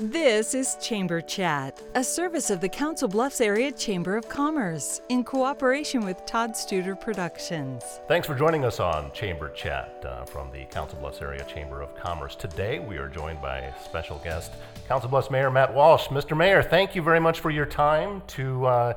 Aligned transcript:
This 0.00 0.54
is 0.54 0.76
Chamber 0.80 1.20
Chat, 1.20 1.82
a 1.96 2.04
service 2.04 2.50
of 2.50 2.60
the 2.60 2.68
Council 2.68 3.08
Bluffs 3.08 3.40
Area 3.40 3.72
Chamber 3.72 4.16
of 4.16 4.28
Commerce 4.28 5.00
in 5.08 5.24
cooperation 5.24 6.04
with 6.04 6.24
Todd 6.24 6.52
Studer 6.52 6.94
Productions. 7.00 7.82
Thanks 8.06 8.24
for 8.24 8.36
joining 8.36 8.64
us 8.64 8.78
on 8.78 9.10
Chamber 9.10 9.50
Chat 9.50 10.04
uh, 10.06 10.24
from 10.24 10.52
the 10.52 10.66
Council 10.66 11.00
Bluffs 11.00 11.20
Area 11.20 11.44
Chamber 11.52 11.82
of 11.82 11.96
Commerce. 11.96 12.36
Today 12.36 12.78
we 12.78 12.96
are 12.96 13.08
joined 13.08 13.42
by 13.42 13.74
special 13.84 14.18
guest, 14.18 14.52
Council 14.86 15.10
Bluffs 15.10 15.32
Mayor 15.32 15.50
Matt 15.50 15.74
Walsh. 15.74 16.06
Mr. 16.06 16.36
Mayor, 16.36 16.62
thank 16.62 16.94
you 16.94 17.02
very 17.02 17.18
much 17.18 17.40
for 17.40 17.50
your 17.50 17.66
time 17.66 18.22
to 18.28 18.66
uh, 18.66 18.94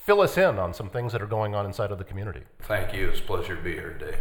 fill 0.00 0.22
us 0.22 0.38
in 0.38 0.58
on 0.58 0.72
some 0.72 0.88
things 0.88 1.12
that 1.12 1.20
are 1.20 1.26
going 1.26 1.54
on 1.54 1.66
inside 1.66 1.92
of 1.92 1.98
the 1.98 2.04
community. 2.04 2.40
Thank 2.62 2.94
you. 2.94 3.10
It's 3.10 3.20
a 3.20 3.22
pleasure 3.22 3.54
to 3.54 3.62
be 3.62 3.72
here 3.72 3.92
today. 3.98 4.18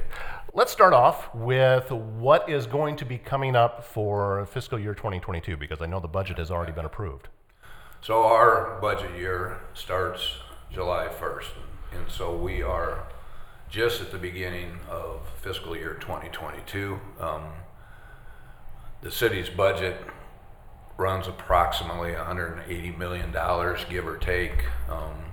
Let's 0.53 0.71
start 0.71 0.93
off 0.93 1.33
with 1.33 1.89
what 1.89 2.49
is 2.49 2.67
going 2.67 2.97
to 2.97 3.05
be 3.05 3.17
coming 3.17 3.55
up 3.55 3.85
for 3.85 4.45
fiscal 4.47 4.77
year 4.77 4.93
2022 4.93 5.55
because 5.55 5.81
I 5.81 5.85
know 5.85 5.99
the 6.01 6.07
budget 6.07 6.37
has 6.37 6.51
already 6.51 6.73
been 6.73 6.85
approved. 6.85 7.29
So 8.01 8.23
our 8.23 8.77
budget 8.81 9.17
year 9.17 9.61
starts 9.73 10.35
July 10.71 11.07
1st, 11.07 11.51
and 11.93 12.09
so 12.09 12.35
we 12.35 12.61
are 12.61 13.07
just 13.69 14.01
at 14.01 14.11
the 14.11 14.17
beginning 14.17 14.79
of 14.89 15.21
fiscal 15.41 15.75
year 15.75 15.93
2022. 16.01 16.99
Um, 17.19 17.43
the 19.01 19.11
city's 19.11 19.49
budget 19.49 19.97
runs 20.97 21.27
approximately 21.27 22.11
180 22.13 22.91
million 22.91 23.31
dollars, 23.31 23.85
give 23.89 24.05
or 24.05 24.17
take. 24.17 24.65
Um, 24.89 25.28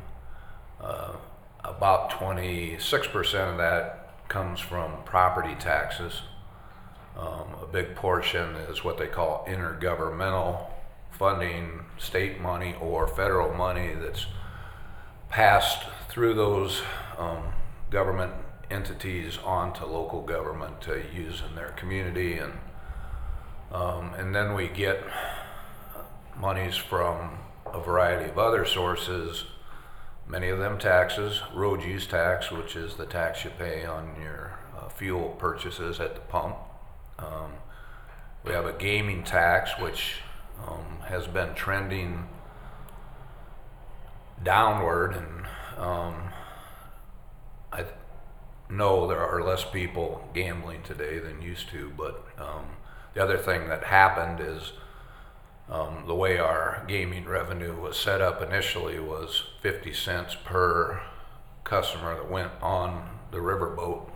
uh, 0.86 1.16
about 1.64 2.10
26% 2.10 3.50
of 3.50 3.58
that 3.58 4.28
comes 4.28 4.60
from 4.60 5.02
property 5.04 5.54
taxes. 5.58 6.22
Um, 7.18 7.56
a 7.62 7.66
big 7.66 7.94
portion 7.96 8.54
is 8.70 8.84
what 8.84 8.98
they 8.98 9.06
call 9.06 9.44
intergovernmental 9.48 10.70
funding, 11.10 11.84
state 11.98 12.40
money 12.40 12.76
or 12.80 13.08
federal 13.08 13.52
money 13.52 13.94
that's 13.94 14.26
passed 15.28 15.86
through 16.08 16.34
those 16.34 16.82
um, 17.18 17.42
government 17.90 18.32
entities 18.70 19.38
onto 19.44 19.84
local 19.86 20.22
government 20.22 20.80
to 20.82 21.02
use 21.14 21.42
in 21.48 21.54
their 21.56 21.70
community. 21.70 22.34
And, 22.34 22.52
um, 23.72 24.14
and 24.14 24.34
then 24.34 24.54
we 24.54 24.68
get 24.68 25.02
monies 26.36 26.76
from 26.76 27.38
a 27.64 27.80
variety 27.80 28.30
of 28.30 28.38
other 28.38 28.64
sources 28.64 29.44
many 30.28 30.48
of 30.48 30.58
them 30.58 30.78
taxes, 30.78 31.40
road 31.54 31.82
use 31.82 32.06
tax, 32.06 32.50
which 32.50 32.76
is 32.76 32.94
the 32.96 33.06
tax 33.06 33.44
you 33.44 33.50
pay 33.50 33.84
on 33.84 34.16
your 34.20 34.58
uh, 34.76 34.88
fuel 34.88 35.36
purchases 35.38 36.00
at 36.00 36.14
the 36.14 36.20
pump. 36.22 36.56
Um, 37.18 37.52
we 38.44 38.52
have 38.52 38.66
a 38.66 38.72
gaming 38.72 39.22
tax, 39.24 39.72
which 39.80 40.16
um, 40.66 41.00
has 41.08 41.26
been 41.26 41.54
trending 41.54 42.28
downward, 44.42 45.14
and 45.14 45.46
um, 45.78 46.14
I 47.72 47.84
know 48.68 49.06
there 49.06 49.24
are 49.24 49.42
less 49.42 49.64
people 49.64 50.28
gambling 50.34 50.82
today 50.82 51.18
than 51.18 51.42
used 51.42 51.68
to. 51.70 51.92
But 51.96 52.24
um, 52.38 52.66
the 53.14 53.22
other 53.22 53.38
thing 53.38 53.68
that 53.68 53.84
happened 53.84 54.40
is 54.40 54.72
um, 55.68 56.04
the 56.06 56.14
way 56.14 56.38
our 56.38 56.84
gaming 56.86 57.24
revenue 57.24 57.78
was 57.78 57.96
set 57.96 58.20
up 58.20 58.40
initially 58.40 59.00
was 59.00 59.42
50 59.62 59.92
cents 59.92 60.36
per 60.44 61.02
customer 61.64 62.14
that 62.14 62.30
went 62.30 62.52
on 62.62 63.18
the 63.32 63.38
riverboat 63.38 64.08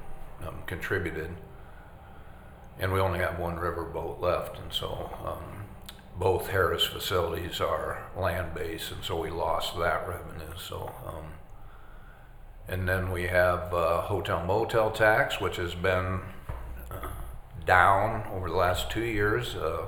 um, 0.46 0.62
contributed. 0.66 1.30
And 2.78 2.92
we 2.92 3.00
only 3.00 3.18
have 3.18 3.38
one 3.38 3.56
riverboat 3.56 4.20
left. 4.20 4.58
And 4.58 4.72
so 4.72 5.10
um, 5.24 5.66
both 6.20 6.48
Harrah's 6.48 6.84
facilities 6.84 7.60
are 7.60 8.06
land 8.16 8.54
based, 8.54 8.92
and 8.92 9.02
so 9.02 9.20
we 9.20 9.30
lost 9.30 9.76
that 9.78 10.06
revenue. 10.06 10.54
So, 10.56 10.92
um, 11.06 11.24
and 12.68 12.88
then 12.88 13.10
we 13.10 13.24
have 13.24 13.72
uh, 13.74 14.02
hotel 14.02 14.44
motel 14.44 14.91
tax, 14.91 15.41
which 15.41 15.56
has 15.56 15.75
been 15.75 16.20
uh, 16.91 17.08
down 17.64 18.26
over 18.32 18.48
the 18.48 18.56
last 18.56 18.91
two 18.91 19.04
years 19.04 19.56
uh, 19.56 19.86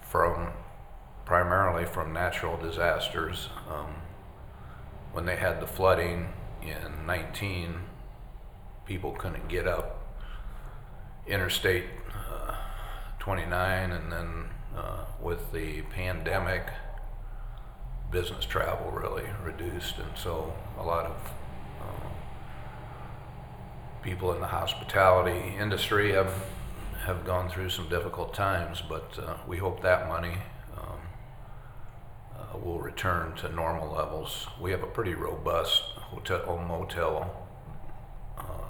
from 0.00 0.52
primarily 1.26 1.84
from 1.84 2.12
natural 2.12 2.56
disasters. 2.56 3.50
Um, 3.68 3.96
when 5.12 5.26
they 5.26 5.36
had 5.36 5.60
the 5.60 5.66
flooding 5.66 6.32
in 6.62 7.04
19, 7.06 7.74
people 8.86 9.12
couldn't 9.12 9.48
get 9.48 9.66
up 9.66 9.96
Interstate 11.26 11.86
uh, 12.30 12.54
29, 13.18 13.90
and 13.90 14.12
then 14.12 14.44
uh, 14.76 15.04
with 15.20 15.50
the 15.52 15.82
pandemic, 15.82 16.68
business 18.12 18.44
travel 18.44 18.92
really 18.92 19.24
reduced, 19.42 19.98
and 19.98 20.16
so 20.16 20.54
a 20.78 20.84
lot 20.84 21.04
of 21.06 21.16
uh, 21.82 22.08
people 24.02 24.32
in 24.32 24.40
the 24.40 24.46
hospitality 24.46 25.56
industry 25.58 26.12
have 26.12 26.32
have 27.04 27.24
gone 27.24 27.48
through 27.48 27.70
some 27.70 27.88
difficult 27.88 28.32
times, 28.32 28.80
but 28.88 29.18
uh, 29.18 29.34
we 29.48 29.56
hope 29.56 29.82
that 29.82 30.06
money 30.06 30.36
will 32.64 32.80
return 32.80 33.34
to 33.36 33.48
normal 33.48 33.92
levels. 33.92 34.46
We 34.60 34.70
have 34.70 34.82
a 34.82 34.86
pretty 34.86 35.14
robust 35.14 35.82
hotel 35.96 36.64
motel 36.66 37.46
uh, 38.38 38.64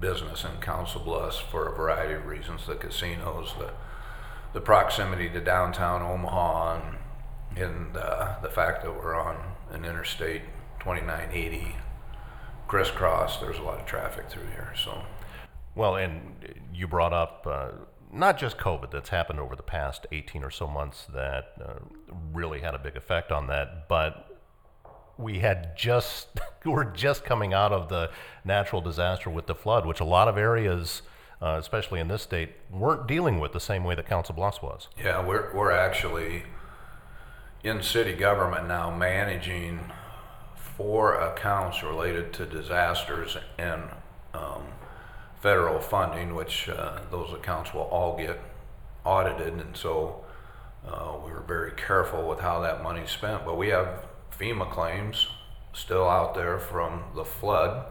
business 0.00 0.44
in 0.44 0.60
Council 0.60 1.00
Bluffs 1.00 1.38
for 1.38 1.68
a 1.68 1.76
variety 1.76 2.14
of 2.14 2.26
reasons. 2.26 2.66
The 2.66 2.76
casinos, 2.76 3.54
the 3.58 3.72
the 4.52 4.60
proximity 4.60 5.28
to 5.28 5.40
downtown 5.40 6.02
Omaha, 6.02 6.80
and, 6.80 6.98
and 7.56 7.96
uh, 7.96 8.40
the 8.40 8.48
fact 8.48 8.82
that 8.82 8.92
we're 8.92 9.14
on 9.14 9.36
an 9.70 9.84
interstate 9.84 10.42
2980 10.80 11.76
crisscross. 12.66 13.38
There's 13.38 13.58
a 13.58 13.62
lot 13.62 13.80
of 13.80 13.86
traffic 13.86 14.30
through 14.30 14.46
here, 14.46 14.72
so. 14.82 15.02
Well, 15.74 15.96
and 15.96 16.34
you 16.72 16.88
brought 16.88 17.12
up 17.12 17.46
uh, 17.48 17.68
not 18.12 18.38
just 18.38 18.58
COVID 18.58 18.90
that's 18.90 19.10
happened 19.10 19.40
over 19.40 19.54
the 19.56 19.62
past 19.62 20.06
18 20.12 20.44
or 20.44 20.50
so 20.50 20.66
months 20.66 21.06
that 21.12 21.52
uh, 21.62 21.74
really 22.32 22.60
had 22.60 22.74
a 22.74 22.78
big 22.78 22.96
effect 22.96 23.30
on 23.32 23.46
that, 23.48 23.88
but 23.88 24.38
we 25.16 25.40
had 25.40 25.76
just 25.76 26.28
we're 26.64 26.84
just 26.84 27.24
coming 27.24 27.52
out 27.52 27.72
of 27.72 27.88
the 27.88 28.10
natural 28.44 28.80
disaster 28.80 29.28
with 29.28 29.46
the 29.46 29.54
flood, 29.54 29.84
which 29.84 30.00
a 30.00 30.04
lot 30.04 30.28
of 30.28 30.38
areas, 30.38 31.02
uh, 31.42 31.56
especially 31.58 32.00
in 32.00 32.08
this 32.08 32.22
state, 32.22 32.54
weren't 32.70 33.06
dealing 33.06 33.40
with 33.40 33.52
the 33.52 33.60
same 33.60 33.84
way 33.84 33.94
that 33.94 34.06
Council 34.06 34.34
Bluffs 34.34 34.62
was. 34.62 34.88
Yeah, 34.98 35.24
we're 35.24 35.54
we're 35.54 35.72
actually 35.72 36.44
in 37.64 37.82
city 37.82 38.14
government 38.14 38.68
now 38.68 38.94
managing 38.94 39.80
four 40.76 41.14
accounts 41.14 41.82
related 41.82 42.32
to 42.32 42.46
disasters 42.46 43.36
and 43.58 43.82
um, 44.32 44.62
federal 45.40 45.80
funding, 45.80 46.34
which 46.34 46.68
uh, 46.68 47.00
those 47.10 47.32
accounts 47.32 47.72
will 47.72 47.82
all 47.82 48.16
get 48.16 48.40
audited, 49.04 49.54
and 49.54 49.76
so 49.76 50.24
uh, 50.86 51.14
we 51.24 51.30
were 51.30 51.44
very 51.46 51.72
careful 51.72 52.28
with 52.28 52.40
how 52.40 52.60
that 52.60 52.82
money's 52.82 53.10
spent. 53.10 53.44
But 53.44 53.56
we 53.56 53.68
have 53.68 54.06
FEMA 54.38 54.70
claims 54.70 55.28
still 55.72 56.08
out 56.08 56.34
there 56.34 56.58
from 56.58 57.04
the 57.14 57.24
flood. 57.24 57.86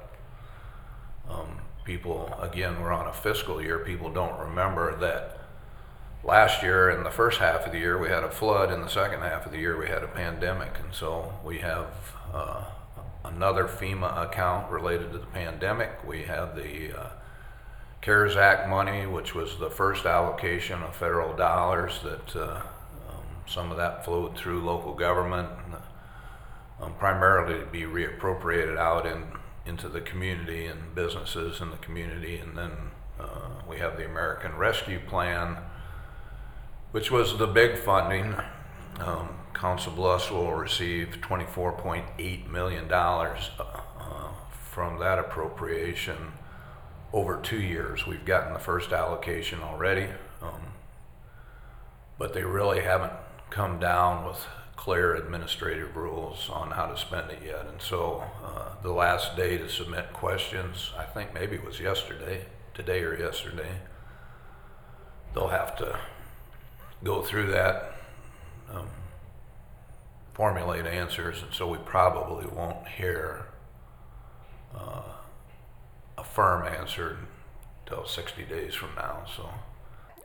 Um, 1.29 1.59
people, 1.85 2.33
again, 2.41 2.81
we're 2.81 2.91
on 2.91 3.07
a 3.07 3.13
fiscal 3.13 3.61
year. 3.61 3.79
People 3.79 4.11
don't 4.11 4.37
remember 4.39 4.97
that 4.99 5.39
last 6.23 6.61
year, 6.61 6.89
in 6.89 7.03
the 7.03 7.11
first 7.11 7.39
half 7.39 7.65
of 7.65 7.71
the 7.71 7.79
year, 7.79 7.97
we 7.97 8.09
had 8.09 8.23
a 8.23 8.31
flood. 8.31 8.71
In 8.71 8.81
the 8.81 8.89
second 8.89 9.21
half 9.21 9.45
of 9.45 9.51
the 9.51 9.57
year, 9.57 9.77
we 9.77 9.87
had 9.87 10.03
a 10.03 10.07
pandemic, 10.07 10.77
and 10.83 10.93
so 10.93 11.33
we 11.43 11.59
have. 11.59 11.87
Uh, 12.33 12.63
another 13.23 13.65
FEMA 13.65 14.25
account 14.25 14.71
related 14.71 15.11
to 15.11 15.17
the 15.17 15.25
pandemic. 15.27 15.91
We 16.07 16.23
have 16.23 16.55
the 16.55 16.97
uh, 16.97 17.09
CARES 18.01 18.35
Act 18.35 18.69
money, 18.69 19.05
which 19.05 19.33
was 19.33 19.57
the 19.57 19.69
first 19.69 20.05
allocation 20.05 20.81
of 20.83 20.95
federal 20.95 21.35
dollars 21.35 21.99
that 22.03 22.35
uh, 22.35 22.61
um, 23.09 23.23
some 23.47 23.71
of 23.71 23.77
that 23.77 24.05
flowed 24.05 24.37
through 24.37 24.63
local 24.63 24.93
government, 24.93 25.49
um, 26.81 26.93
primarily 26.99 27.59
to 27.59 27.65
be 27.65 27.81
reappropriated 27.81 28.77
out 28.77 29.05
in, 29.05 29.23
into 29.65 29.89
the 29.89 30.01
community 30.01 30.67
and 30.67 30.93
businesses 30.95 31.59
in 31.59 31.71
the 31.71 31.77
community. 31.77 32.37
And 32.37 32.57
then 32.57 32.71
uh, 33.19 33.49
we 33.67 33.77
have 33.77 33.97
the 33.97 34.05
American 34.05 34.55
Rescue 34.55 34.99
Plan, 34.99 35.57
which 36.91 37.11
was 37.11 37.37
the 37.37 37.47
big 37.47 37.77
funding. 37.77 38.35
Um, 38.99 39.29
Council 39.53 39.91
Bluffs 39.91 40.29
will 40.29 40.53
receive 40.53 41.17
$24.8 41.21 42.49
million 42.49 42.91
uh, 42.91 43.41
from 44.51 44.99
that 44.99 45.17
appropriation 45.17 46.33
over 47.13 47.39
two 47.41 47.61
years. 47.61 48.05
We've 48.05 48.25
gotten 48.25 48.53
the 48.53 48.59
first 48.59 48.91
allocation 48.91 49.61
already, 49.61 50.07
um, 50.41 50.61
but 52.17 52.33
they 52.33 52.43
really 52.43 52.81
haven't 52.81 53.13
come 53.49 53.79
down 53.79 54.25
with 54.25 54.45
clear 54.75 55.15
administrative 55.15 55.95
rules 55.95 56.49
on 56.49 56.71
how 56.71 56.85
to 56.85 56.97
spend 56.97 57.31
it 57.31 57.39
yet. 57.45 57.65
And 57.67 57.81
so 57.81 58.23
uh, 58.43 58.81
the 58.83 58.91
last 58.91 59.35
day 59.35 59.57
to 59.57 59.69
submit 59.69 60.13
questions, 60.13 60.91
I 60.97 61.03
think 61.03 61.33
maybe 61.33 61.55
it 61.55 61.65
was 61.65 61.79
yesterday, 61.79 62.45
today 62.73 63.01
or 63.01 63.17
yesterday. 63.17 63.79
They'll 65.33 65.47
have 65.47 65.75
to 65.77 65.99
go 67.03 67.21
through 67.21 67.51
that 67.51 67.97
formulate 70.37 70.85
answers, 70.85 71.41
and 71.41 71.51
so 71.51 71.67
we 71.67 71.79
probably 71.79 72.45
won't 72.45 72.87
hear 72.87 73.46
firm 76.37 76.67
answer 76.67 77.17
until 77.83 78.05
60 78.05 78.43
days 78.43 78.75
from 78.75 78.93
now. 78.95 79.25
So, 79.35 79.49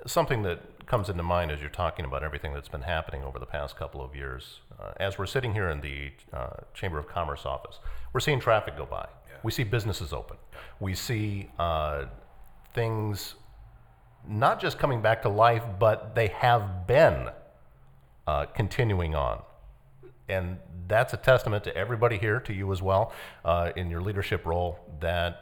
Something 0.05 0.43
that 0.43 0.85
comes 0.87 1.09
into 1.09 1.23
mind 1.23 1.51
as 1.51 1.61
you're 1.61 1.71
talking 1.71 2.05
about 2.05 2.23
everything 2.23 2.53
that's 2.53 2.69
been 2.69 2.83
happening 2.83 3.23
over 3.23 3.39
the 3.39 3.47
past 3.47 3.77
couple 3.77 4.05
of 4.05 4.15
years, 4.15 4.61
uh, 4.79 4.93
as 4.99 5.17
we're 5.17 5.25
sitting 5.25 5.55
here 5.55 5.71
in 5.71 5.81
the 5.81 6.11
uh, 6.37 6.57
Chamber 6.75 6.99
of 6.99 7.09
Commerce 7.09 7.47
office, 7.47 7.79
we're 8.13 8.21
seeing 8.21 8.41
traffic 8.41 8.77
go 8.77 8.85
by. 8.85 9.09
We 9.43 9.53
see 9.53 9.65
businesses 9.65 10.13
open. 10.13 10.37
We 10.81 10.95
see 10.95 11.49
uh, 11.59 12.05
things 12.75 13.37
not 14.29 14.61
just 14.61 14.79
coming 14.79 15.01
back 15.01 15.23
to 15.23 15.31
life, 15.31 15.65
but 15.79 16.15
they 16.15 16.27
have 16.29 16.87
been 16.87 17.31
uh, 18.27 18.47
continuing 18.47 19.15
on. 19.15 19.41
And 20.29 20.59
that's 20.89 21.15
a 21.15 21.17
testament 21.17 21.65
to 21.65 21.75
everybody 21.75 22.19
here, 22.19 22.39
to 22.41 22.53
you 22.53 22.71
as 22.71 22.83
well, 22.83 23.13
uh, 23.47 23.73
in 23.77 23.89
your 23.89 24.03
leadership 24.03 24.45
role, 24.45 24.79
that 25.01 25.42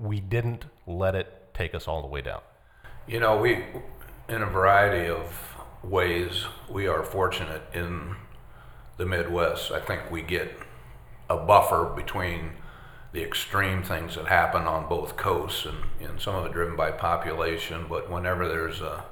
we 0.00 0.20
didn't 0.20 0.64
let 0.86 1.14
it 1.14 1.54
take 1.54 1.74
us 1.74 1.86
all 1.88 2.00
the 2.02 2.08
way 2.08 2.20
down. 2.22 2.40
you 3.06 3.20
know, 3.20 3.36
we, 3.36 3.64
in 4.28 4.42
a 4.42 4.46
variety 4.46 5.08
of 5.08 5.56
ways, 5.82 6.44
we 6.70 6.86
are 6.86 7.02
fortunate 7.02 7.62
in 7.74 8.14
the 8.96 9.04
Midwest. 9.06 9.70
I 9.72 9.80
think 9.80 10.10
we 10.10 10.22
get 10.22 10.52
a 11.28 11.36
buffer 11.36 11.92
between 11.94 12.52
the 13.12 13.22
extreme 13.22 13.82
things 13.82 14.14
that 14.14 14.26
happen 14.26 14.62
on 14.62 14.88
both 14.88 15.16
coasts, 15.16 15.66
and, 15.66 15.78
and 16.00 16.20
some 16.20 16.34
of 16.34 16.46
it 16.46 16.52
driven 16.52 16.76
by 16.76 16.90
population. 16.92 17.86
But 17.88 18.10
whenever 18.10 18.48
there's 18.48 18.80
a 18.80 19.04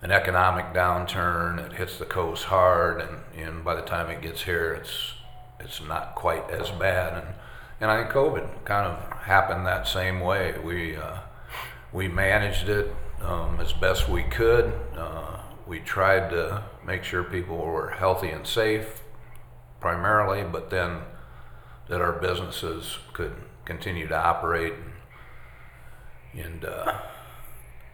an 0.00 0.12
economic 0.12 0.66
downturn, 0.72 1.58
it 1.58 1.72
hits 1.72 1.98
the 1.98 2.04
coast 2.04 2.44
hard, 2.44 3.00
and, 3.00 3.18
and 3.34 3.64
by 3.64 3.74
the 3.74 3.82
time 3.82 4.10
it 4.10 4.22
gets 4.22 4.42
here, 4.42 4.72
it's 4.74 5.14
it's 5.60 5.80
not 5.80 6.14
quite 6.14 6.48
as 6.50 6.70
bad. 6.70 7.24
And 7.24 7.34
and 7.80 7.90
I 7.90 8.00
think 8.02 8.12
COVID 8.12 8.64
kind 8.64 8.86
of 8.86 9.22
happened 9.22 9.66
that 9.66 9.86
same 9.86 10.20
way. 10.20 10.54
We 10.62 10.96
uh, 10.96 11.18
we 11.92 12.08
managed 12.08 12.68
it 12.68 12.94
um, 13.22 13.58
as 13.60 13.72
best 13.72 14.08
we 14.08 14.22
could. 14.24 14.72
Uh, 14.96 15.38
we 15.66 15.80
tried 15.80 16.30
to 16.30 16.64
make 16.84 17.04
sure 17.04 17.22
people 17.22 17.56
were 17.56 17.90
healthy 17.90 18.28
and 18.30 18.46
safe, 18.46 19.02
primarily, 19.80 20.42
but 20.42 20.70
then 20.70 21.00
that 21.88 22.00
our 22.00 22.12
businesses 22.12 22.98
could 23.12 23.34
continue 23.64 24.08
to 24.08 24.16
operate. 24.16 24.74
And 26.34 26.64
uh, 26.64 26.98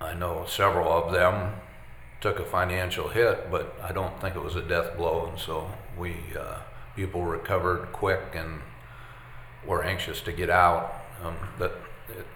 I 0.01 0.15
know 0.15 0.45
several 0.49 0.91
of 0.91 1.13
them 1.13 1.55
took 2.21 2.39
a 2.39 2.45
financial 2.45 3.09
hit, 3.09 3.51
but 3.51 3.77
I 3.83 3.93
don't 3.93 4.21
think 4.21 4.35
it 4.35 4.43
was 4.43 4.57
a 4.57 4.63
death 4.63 4.97
blow. 4.97 5.27
And 5.27 5.39
so 5.39 5.71
we 5.99 6.17
uh, 6.39 6.61
people 6.97 7.25
recovered 7.25 7.93
quick 7.93 8.35
and 8.35 8.61
were 9.67 9.83
anxious 9.83 10.21
to 10.23 10.33
get 10.33 10.51
out. 10.51 10.95
Um, 11.23 11.37
but 11.59 11.81
it, 12.09 12.27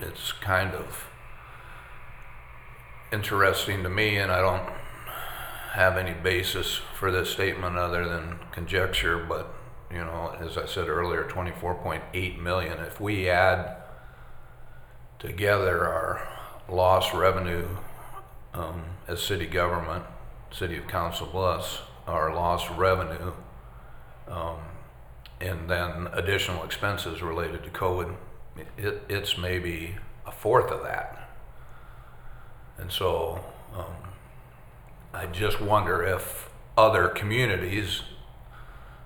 it's 0.00 0.32
kind 0.32 0.74
of 0.74 1.06
interesting 3.12 3.82
to 3.82 3.88
me, 3.88 4.16
and 4.16 4.32
I 4.32 4.40
don't 4.40 4.68
have 5.72 5.96
any 5.96 6.12
basis 6.12 6.80
for 6.98 7.10
this 7.10 7.30
statement 7.30 7.76
other 7.76 8.08
than 8.08 8.38
conjecture. 8.52 9.18
But 9.18 9.54
you 9.90 9.98
know, 9.98 10.34
as 10.40 10.56
I 10.56 10.66
said 10.66 10.88
earlier, 10.88 11.24
24.8 11.24 12.40
million. 12.40 12.78
If 12.78 13.00
we 13.00 13.28
add 13.28 13.76
together 15.18 15.86
our 15.86 16.28
lost 16.68 17.12
revenue 17.12 17.68
um, 18.54 18.82
as 19.06 19.22
city 19.22 19.46
government, 19.46 20.04
city 20.50 20.76
of 20.76 20.88
Council 20.88 21.26
Bluffs, 21.26 21.80
our 22.06 22.34
lost 22.34 22.68
revenue, 22.70 23.32
um, 24.28 24.58
and 25.42 25.68
then 25.68 26.08
additional 26.12 26.64
expenses 26.64 27.20
related 27.20 27.64
to 27.64 27.70
COVID, 27.70 28.14
it, 28.78 29.02
it's 29.08 29.36
maybe 29.36 29.96
a 30.26 30.32
fourth 30.32 30.70
of 30.70 30.82
that. 30.84 31.28
And 32.78 32.90
so 32.90 33.44
um, 33.74 34.12
I 35.12 35.26
just 35.26 35.60
wonder 35.60 36.04
if 36.04 36.48
other 36.78 37.08
communities, 37.08 38.02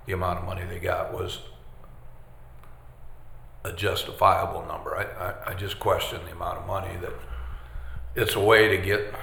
the 0.07 0.13
amount 0.13 0.39
of 0.39 0.45
money 0.45 0.65
they 0.65 0.79
got 0.79 1.13
was 1.13 1.41
a 3.65 3.73
justifiable 3.73 4.65
number. 4.67 4.97
I, 4.97 5.05
I, 5.05 5.53
I 5.53 5.55
just 5.55 5.81
question 5.81 6.21
the 6.25 6.33
amount 6.33 6.59
of 6.59 6.67
money 6.67 6.97
that 7.01 7.13
it's 8.15 8.35
a 8.35 8.41
way 8.41 8.69
to 8.69 8.79
get 8.79 9.15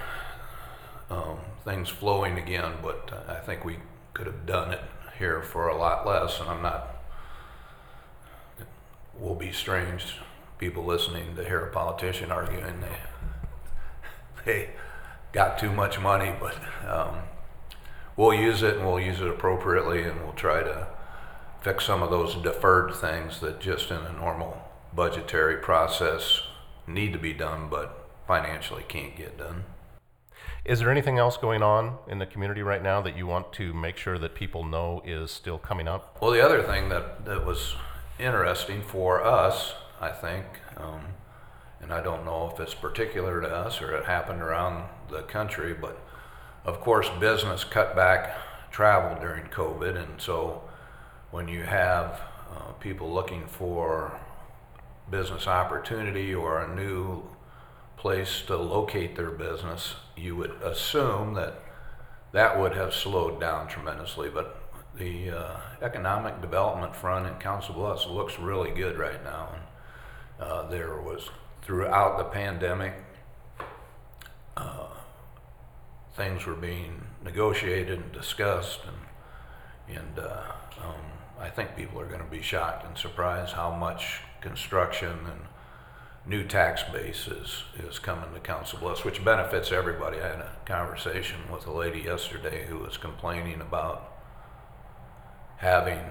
um, 1.10 1.38
things 1.64 1.90
flowing 1.90 2.38
again, 2.38 2.74
but 2.82 3.26
I 3.28 3.36
think 3.36 3.64
we 3.64 3.78
could 4.14 4.26
have 4.26 4.46
done 4.46 4.72
it 4.72 4.82
here 5.18 5.42
for 5.42 5.68
a 5.68 5.78
lot 5.78 6.06
less. 6.06 6.40
And 6.40 6.50
I'm 6.50 6.62
not, 6.62 6.93
will 9.20 9.36
be 9.36 9.52
strange 9.52 10.16
people 10.58 10.84
listening 10.84 11.36
to 11.36 11.44
hear 11.44 11.60
a 11.60 11.72
politician 11.72 12.32
arguing 12.32 12.82
they 12.82 12.98
they 14.46 14.70
got 15.32 15.58
too 15.58 15.72
much 15.72 16.00
money, 16.00 16.34
but 16.40 16.56
um, 16.88 17.20
we'll 18.16 18.34
use 18.34 18.62
it 18.62 18.78
and 18.78 18.86
we'll 18.86 19.00
use 19.00 19.20
it 19.20 19.28
appropriately 19.28 20.04
and 20.04 20.22
we'll 20.22 20.34
try 20.34 20.64
to 20.64 20.88
fix 21.62 21.86
some 21.86 22.04
of 22.04 22.10
those 22.10 22.36
deferred 22.36 22.94
things 22.94 23.40
that 23.40 23.60
just 23.60 23.90
in 23.90 23.98
a 23.98 24.14
normal 24.14 24.62
budgetary 24.94 25.58
process 25.58 26.42
need 26.86 27.14
to 27.14 27.20
be 27.20 27.34
done 27.34 27.68
but 27.70 28.10
financially 28.28 28.84
can't 28.88 29.16
get 29.16 29.38
done. 29.38 29.64
Is 30.66 30.80
there 30.80 30.90
anything 30.90 31.18
else 31.18 31.36
going 31.36 31.62
on 31.62 31.98
in 32.08 32.20
the 32.20 32.26
community 32.26 32.62
right 32.62 32.82
now 32.82 33.02
that 33.02 33.18
you 33.18 33.28
want 33.28 33.52
to 33.54 33.74
make 33.74 33.98
sure 33.98 34.18
that 34.18 34.34
people 34.34 34.64
know 34.64 35.02
is 35.06 35.30
still 35.32 35.58
coming 35.58 35.88
up? 35.88 36.18
Well, 36.22 36.32
the 36.32 36.44
other 36.44 36.64
thing 36.64 36.90
that, 36.90 37.26
that 37.26 37.46
was 37.46 37.76
interesting 38.20 38.82
for 38.82 39.24
us, 39.24 39.74
I 40.00 40.10
think, 40.10 40.46
um, 40.78 41.02
and 41.82 41.92
I 41.92 42.02
don't 42.02 42.26
know 42.26 42.52
if 42.54 42.60
it's 42.60 42.74
particular 42.74 43.42
to 43.42 43.48
us 43.48 43.82
or 43.82 43.92
it 43.92 44.06
happened 44.06 44.42
around 44.42 44.86
the 45.10 45.24
country, 45.24 45.74
but 45.74 46.00
of 46.66 46.80
course, 46.80 47.10
business 47.20 47.64
cut 47.64 47.96
back 47.96 48.38
travel 48.72 49.20
during 49.20 49.46
COVID, 49.46 49.96
and 49.96 50.20
so 50.20 50.64
when 51.32 51.48
you 51.48 51.64
have 51.64 52.22
uh, 52.56 52.72
people 52.80 53.12
looking 53.12 53.46
for 53.48 54.20
business 55.10 55.48
opportunity 55.48 56.34
or 56.34 56.62
a 56.62 56.76
new 56.76 57.24
place 57.98 58.44
to 58.48 58.56
locate 58.56 59.16
their 59.16 59.32
business, 59.32 59.96
you 60.16 60.36
would 60.36 60.52
assume 60.64 61.34
that 61.34 61.60
that 62.32 62.60
would 62.60 62.74
have 62.74 62.94
slowed 62.94 63.40
down 63.40 63.68
tremendously. 63.68 64.30
But 64.30 64.63
the 64.98 65.32
uh, 65.32 65.58
economic 65.82 66.42
development 66.42 66.96
front 66.96 67.28
in 67.28 67.34
Council 67.36 67.74
Bluffs 67.74 68.06
looks 68.08 68.38
really 68.38 68.72
good 68.72 68.98
right 68.98 69.24
now. 69.24 69.50
And, 69.54 69.64
uh, 70.40 70.70
there 70.70 71.00
was 71.02 71.30
throughout 71.62 72.18
the 72.18 72.26
pandemic, 72.26 72.94
uh, 74.58 74.88
things 76.16 76.46
were 76.46 76.56
being 76.56 77.02
negotiated 77.24 78.00
and 78.00 78.12
discussed, 78.12 78.82
and 78.86 79.98
and 79.98 80.20
uh, 80.20 80.52
um, 80.84 81.02
I 81.40 81.50
think 81.50 81.76
people 81.76 82.00
are 82.00 82.06
going 82.06 82.24
to 82.24 82.30
be 82.30 82.42
shocked 82.42 82.86
and 82.86 82.98
surprised 82.98 83.54
how 83.54 83.72
much 83.72 84.22
construction 84.42 85.10
and 85.26 85.42
new 86.26 86.44
tax 86.44 86.84
base 86.84 87.28
is, 87.28 87.64
is 87.78 88.00
coming 88.00 88.34
to 88.34 88.40
Council 88.40 88.80
Bluffs, 88.80 89.04
which 89.04 89.24
benefits 89.26 89.72
everybody. 89.72 90.20
I 90.20 90.28
had 90.30 90.40
a 90.40 90.52
conversation 90.66 91.52
with 91.52 91.68
a 91.68 91.72
lady 91.72 92.00
yesterday 92.00 92.66
who 92.66 92.80
was 92.80 92.98
complaining 92.98 93.60
about 93.60 94.13
having 95.58 96.02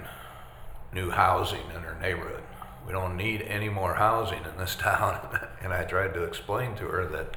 new 0.93 1.11
housing 1.11 1.65
in 1.75 1.83
her 1.83 1.99
neighborhood. 2.01 2.43
We 2.87 2.93
don't 2.93 3.17
need 3.17 3.43
any 3.43 3.69
more 3.69 3.95
housing 3.95 4.45
in 4.45 4.59
this 4.59 4.75
town. 4.79 5.39
and 5.63 5.73
I 5.73 5.85
tried 5.85 6.15
to 6.15 6.25
explain 6.25 6.75
to 6.77 6.87
her 6.87 7.07
that, 7.07 7.37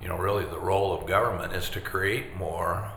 you 0.00 0.08
know, 0.08 0.16
really 0.16 0.44
the 0.44 0.58
role 0.58 0.92
of 0.92 1.06
government 1.06 1.52
is 1.52 1.68
to 1.70 1.80
create 1.80 2.36
more 2.36 2.90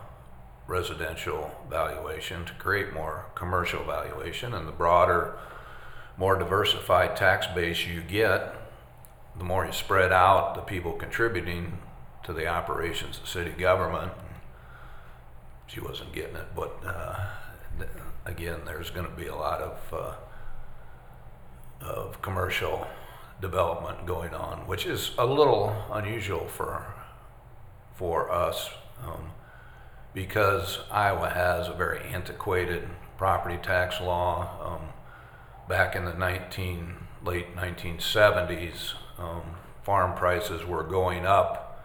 residential 0.66 1.50
valuation, 1.70 2.44
to 2.44 2.52
create 2.54 2.92
more 2.92 3.26
commercial 3.34 3.84
valuation, 3.84 4.52
and 4.52 4.66
the 4.66 4.72
broader, 4.72 5.38
more 6.16 6.36
diversified 6.36 7.16
tax 7.16 7.46
base 7.46 7.86
you 7.86 8.00
get, 8.00 8.54
the 9.38 9.44
more 9.44 9.66
you 9.66 9.72
spread 9.72 10.12
out 10.12 10.54
the 10.54 10.62
people 10.62 10.92
contributing 10.92 11.78
to 12.24 12.32
the 12.32 12.46
operations 12.46 13.18
of 13.18 13.28
city 13.28 13.50
government. 13.50 14.12
She 15.66 15.80
wasn't 15.80 16.12
getting 16.12 16.36
it, 16.36 16.46
but 16.56 16.80
uh, 16.84 17.26
again, 18.24 18.60
there's 18.64 18.90
going 18.90 19.08
to 19.08 19.16
be 19.16 19.26
a 19.26 19.34
lot 19.34 19.60
of 19.60 19.78
uh, 19.92 20.14
of 21.80 22.20
commercial 22.22 22.86
development 23.40 24.06
going 24.06 24.34
on, 24.34 24.66
which 24.66 24.86
is 24.86 25.12
a 25.18 25.26
little 25.26 25.74
unusual 25.92 26.46
for 26.46 26.94
for 27.94 28.30
us 28.30 28.70
um, 29.04 29.30
because 30.12 30.80
Iowa 30.90 31.30
has 31.30 31.68
a 31.68 31.72
very 31.72 32.00
antiquated 32.08 32.88
property 33.16 33.58
tax 33.62 34.00
law. 34.00 34.78
Um, 34.78 34.88
back 35.68 35.96
in 35.96 36.04
the 36.04 36.14
19 36.14 36.94
late 37.24 37.56
1970s, 37.56 38.94
um, 39.18 39.42
farm 39.82 40.16
prices 40.16 40.64
were 40.64 40.84
going 40.84 41.26
up 41.26 41.84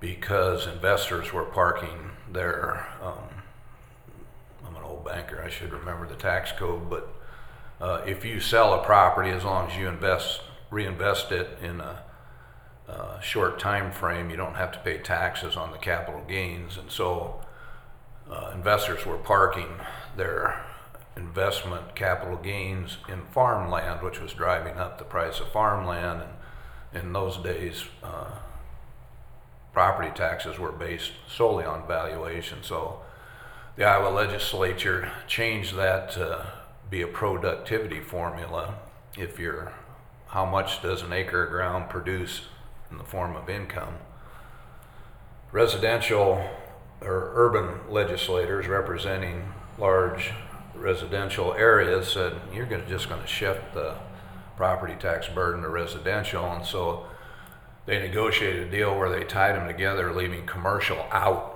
because 0.00 0.66
investors 0.66 1.32
were 1.32 1.44
parking 1.44 2.10
their 2.30 2.86
um, 3.02 3.33
banker. 5.04 5.42
I 5.42 5.50
should 5.50 5.72
remember 5.72 6.06
the 6.06 6.16
tax 6.16 6.52
code, 6.52 6.88
but 6.88 7.08
uh, 7.80 8.02
if 8.06 8.24
you 8.24 8.40
sell 8.40 8.74
a 8.74 8.82
property, 8.82 9.30
as 9.30 9.44
long 9.44 9.70
as 9.70 9.76
you 9.76 9.88
invest, 9.88 10.40
reinvest 10.70 11.32
it 11.32 11.58
in 11.62 11.80
a 11.80 12.02
uh, 12.88 13.20
short 13.20 13.58
time 13.58 13.90
frame, 13.90 14.30
you 14.30 14.36
don't 14.36 14.54
have 14.54 14.72
to 14.72 14.78
pay 14.80 14.98
taxes 14.98 15.56
on 15.56 15.70
the 15.70 15.78
capital 15.78 16.22
gains. 16.28 16.76
And 16.76 16.90
so 16.90 17.40
uh, 18.30 18.52
investors 18.54 19.06
were 19.06 19.18
parking 19.18 19.68
their 20.16 20.64
investment 21.16 21.94
capital 21.94 22.36
gains 22.36 22.98
in 23.08 23.22
farmland, 23.32 24.02
which 24.02 24.20
was 24.20 24.32
driving 24.32 24.76
up 24.76 24.98
the 24.98 25.04
price 25.04 25.40
of 25.40 25.50
farmland. 25.50 26.22
And 26.92 27.04
in 27.04 27.12
those 27.12 27.36
days, 27.38 27.84
uh, 28.02 28.30
property 29.72 30.10
taxes 30.14 30.58
were 30.58 30.72
based 30.72 31.12
solely 31.28 31.64
on 31.64 31.86
valuation. 31.86 32.58
So 32.62 33.00
the 33.76 33.84
Iowa 33.84 34.08
legislature 34.08 35.10
changed 35.26 35.74
that 35.76 36.12
to 36.12 36.46
be 36.90 37.02
a 37.02 37.08
productivity 37.08 38.00
formula. 38.00 38.74
If 39.18 39.38
you're, 39.38 39.72
how 40.28 40.44
much 40.44 40.82
does 40.82 41.02
an 41.02 41.12
acre 41.12 41.44
of 41.44 41.50
ground 41.50 41.90
produce 41.90 42.42
in 42.90 42.98
the 42.98 43.04
form 43.04 43.34
of 43.34 43.50
income? 43.50 43.94
Residential 45.50 46.48
or 47.00 47.32
urban 47.34 47.80
legislators 47.92 48.68
representing 48.68 49.52
large 49.78 50.32
residential 50.74 51.52
areas 51.54 52.08
said 52.08 52.40
you're 52.52 52.66
gonna, 52.66 52.86
just 52.88 53.08
going 53.08 53.20
to 53.20 53.26
shift 53.26 53.74
the 53.74 53.94
property 54.56 54.94
tax 54.98 55.28
burden 55.28 55.62
to 55.62 55.68
residential, 55.68 56.44
and 56.52 56.64
so 56.64 57.06
they 57.86 57.98
negotiated 57.98 58.68
a 58.68 58.70
deal 58.70 58.96
where 58.96 59.10
they 59.10 59.24
tied 59.24 59.56
them 59.56 59.66
together, 59.66 60.12
leaving 60.12 60.46
commercial 60.46 61.06
out, 61.10 61.53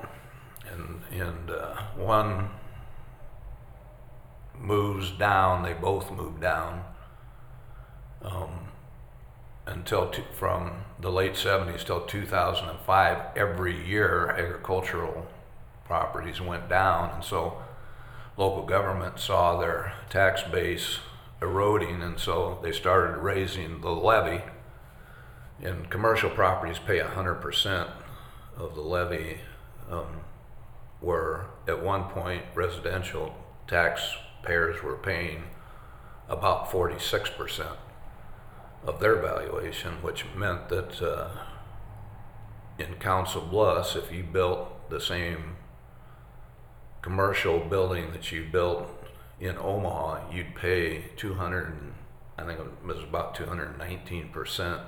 and 1.19 1.51
uh, 1.51 1.75
one 1.97 2.51
moves 4.59 5.11
down, 5.11 5.63
they 5.63 5.75
both 5.75 6.11
move 6.11 6.41
down. 6.41 6.85
Um, 8.23 8.69
until 9.67 10.09
t- 10.11 10.23
from 10.33 10.85
the 10.99 11.11
late 11.11 11.35
70s 11.35 11.85
till 11.85 12.01
2005, 12.01 13.37
every 13.37 13.87
year 13.87 14.31
agricultural 14.31 15.27
properties 15.85 16.41
went 16.41 16.69
down, 16.69 17.11
and 17.15 17.25
so 17.25 17.63
local 18.37 18.65
government 18.65 19.19
saw 19.19 19.59
their 19.59 19.93
tax 20.11 20.43
base 20.43 20.99
eroding, 21.41 22.03
and 22.03 22.19
so 22.19 22.59
they 22.63 22.73
started 22.73 23.19
raising 23.19 23.81
the 23.81 23.91
levy. 23.91 24.43
And 25.63 25.91
commercial 25.91 26.31
properties 26.31 26.79
pay 26.79 27.01
100% 27.01 27.91
of 28.57 28.75
the 28.75 28.81
levy, 28.81 29.41
um, 29.91 30.21
where 31.01 31.47
at 31.67 31.83
one 31.83 32.05
point 32.05 32.43
residential 32.55 33.35
taxpayers 33.67 34.83
were 34.83 34.97
paying 34.97 35.45
about 36.29 36.71
46% 36.71 37.77
of 38.85 39.01
their 39.01 39.17
valuation, 39.17 39.95
which 40.03 40.25
meant 40.37 40.69
that 40.69 41.03
uh, 41.03 41.29
in 42.79 42.95
Council 42.95 43.41
Bluffs, 43.43 43.97
if 43.97 44.13
you 44.13 44.23
built 44.23 44.91
the 44.91 45.01
same 45.01 45.57
commercial 47.03 47.61
building 47.61 48.13
that 48.13 48.31
you 48.33 48.47
built 48.51 48.89
in 49.41 49.57
Omaha, 49.57 50.31
you'd 50.33 50.55
pay 50.55 51.05
200, 51.17 51.67
and- 51.69 51.95
I 52.37 52.45
think 52.45 52.61
it 52.61 52.87
was 52.87 53.03
about 53.03 53.35
219% 53.35 54.81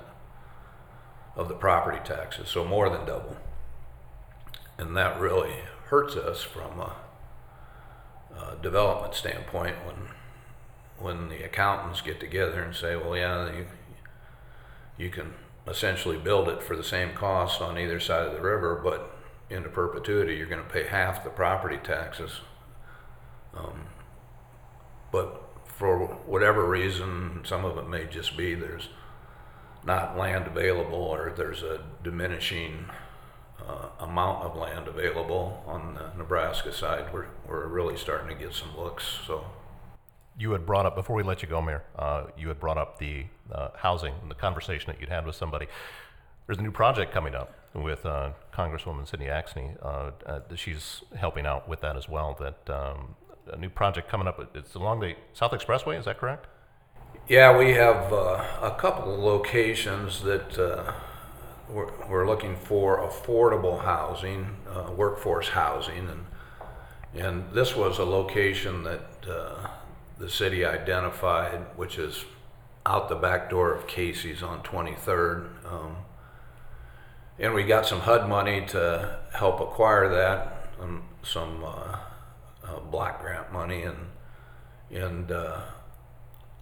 of 1.35 1.49
the 1.49 1.53
property 1.53 1.99
taxes, 2.03 2.47
so 2.47 2.63
more 2.63 2.89
than 2.89 3.05
double. 3.05 3.35
And 4.77 4.95
that 4.95 5.19
really 5.19 5.53
hurts 5.91 6.15
us 6.15 6.41
from 6.41 6.79
a, 6.79 6.95
a 8.33 8.55
development 8.63 9.13
standpoint 9.13 9.75
when 9.85 10.07
when 10.97 11.27
the 11.29 11.43
accountants 11.43 11.99
get 11.99 12.19
together 12.19 12.61
and 12.61 12.75
say, 12.75 12.95
well, 12.95 13.17
yeah, 13.17 13.51
you, 13.51 13.65
you 14.97 15.09
can 15.09 15.33
essentially 15.67 16.17
build 16.17 16.47
it 16.47 16.61
for 16.61 16.75
the 16.75 16.83
same 16.83 17.13
cost 17.13 17.59
on 17.59 17.77
either 17.77 17.99
side 17.99 18.27
of 18.27 18.33
the 18.33 18.41
river, 18.41 18.79
but 18.83 19.17
into 19.49 19.67
perpetuity, 19.67 20.35
you're 20.35 20.47
going 20.47 20.63
to 20.63 20.69
pay 20.69 20.85
half 20.85 21.23
the 21.23 21.29
property 21.29 21.79
taxes. 21.83 22.41
Um, 23.57 23.87
but 25.11 25.43
for 25.65 26.05
whatever 26.25 26.65
reason, 26.65 27.41
some 27.43 27.65
of 27.65 27.77
it 27.77 27.89
may 27.89 28.05
just 28.05 28.37
be 28.37 28.53
there's 28.53 28.89
not 29.83 30.15
land 30.15 30.45
available 30.47 30.93
or 30.93 31.33
there's 31.35 31.63
a 31.63 31.81
diminishing 32.03 32.85
uh, 33.67 34.03
amount 34.05 34.43
of 34.43 34.55
land 34.55 34.87
available 34.87 35.63
on 35.67 35.95
the 35.95 36.11
Nebraska 36.17 36.73
side. 36.73 37.11
We're, 37.13 37.27
we're 37.47 37.67
really 37.67 37.97
starting 37.97 38.27
to 38.35 38.43
get 38.43 38.53
some 38.53 38.77
looks. 38.77 39.19
So 39.25 39.45
You 40.37 40.51
had 40.51 40.65
brought 40.65 40.85
up, 40.85 40.95
before 40.95 41.15
we 41.15 41.23
let 41.23 41.41
you 41.41 41.47
go, 41.49 41.61
Mayor, 41.61 41.83
uh, 41.97 42.25
you 42.37 42.47
had 42.47 42.59
brought 42.59 42.77
up 42.77 42.97
the 42.99 43.25
uh, 43.51 43.69
housing 43.75 44.13
and 44.21 44.31
the 44.31 44.35
conversation 44.35 44.91
that 44.91 44.99
you'd 44.99 45.09
had 45.09 45.25
with 45.25 45.35
somebody. 45.35 45.67
There's 46.47 46.57
a 46.57 46.63
new 46.63 46.71
project 46.71 47.13
coming 47.13 47.35
up 47.35 47.53
with 47.73 48.05
uh, 48.05 48.31
Congresswoman 48.53 49.07
Cindy 49.07 49.27
Axne. 49.27 49.77
Uh, 49.81 50.11
uh, 50.25 50.39
she's 50.55 51.03
helping 51.17 51.45
out 51.45 51.69
with 51.69 51.81
that 51.81 51.95
as 51.95 52.09
well. 52.09 52.37
That 52.39 52.69
um, 52.75 53.15
a 53.51 53.57
new 53.57 53.69
project 53.69 54.09
coming 54.09 54.27
up. 54.27 54.39
It's 54.55 54.75
along 54.75 54.99
the 54.99 55.15
South 55.33 55.51
Expressway. 55.51 55.97
Is 55.97 56.05
that 56.05 56.17
correct? 56.17 56.47
Yeah, 57.27 57.57
we 57.57 57.71
have 57.71 58.11
uh, 58.11 58.43
a 58.61 58.75
couple 58.77 59.13
of 59.13 59.19
locations 59.19 60.21
that 60.23 60.57
uh, 60.57 60.93
we're, 61.71 62.07
we're 62.07 62.27
looking 62.27 62.55
for 62.55 62.99
affordable 62.99 63.83
housing, 63.83 64.57
uh, 64.69 64.91
workforce 64.91 65.49
housing, 65.49 66.09
and 66.09 66.25
and 67.13 67.51
this 67.51 67.75
was 67.75 67.99
a 67.99 68.05
location 68.05 68.83
that 68.83 69.29
uh, 69.29 69.67
the 70.17 70.29
city 70.29 70.63
identified, 70.63 71.65
which 71.75 71.97
is 71.97 72.23
out 72.85 73.09
the 73.09 73.15
back 73.15 73.49
door 73.49 73.73
of 73.73 73.85
Casey's 73.85 74.41
on 74.41 74.63
23rd. 74.63 75.49
Um, 75.65 75.97
and 77.37 77.53
we 77.53 77.63
got 77.63 77.85
some 77.85 77.99
HUD 77.99 78.29
money 78.29 78.65
to 78.67 79.19
help 79.33 79.59
acquire 79.59 80.07
that, 80.09 80.69
um, 80.79 81.03
some 81.21 81.63
uh, 81.63 81.97
uh, 82.63 82.79
block 82.79 83.21
grant 83.21 83.51
money, 83.51 83.83
and 83.83 83.97
and 84.89 85.31
uh, 85.31 85.59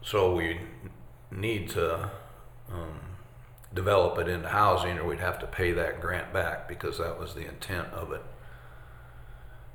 so 0.02 0.36
we 0.36 0.60
need 1.32 1.70
to 1.70 2.10
um, 2.72 3.00
develop 3.74 4.18
it 4.18 4.28
into 4.28 4.50
housing, 4.50 4.98
or 4.98 5.06
we'd 5.06 5.20
have 5.20 5.40
to 5.40 5.48
pay 5.48 5.72
that 5.74 6.02
grant 6.02 6.34
back 6.34 6.68
because 6.68 6.98
that 6.98 7.20
was 7.20 7.34
the 7.34 7.48
intent 7.48 7.88
of 7.94 8.12
it. 8.12 8.24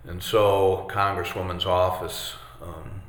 And 0.06 0.22
so 0.22 0.86
Congresswoman's 0.90 1.64
office 1.64 2.34
um, 2.60 3.02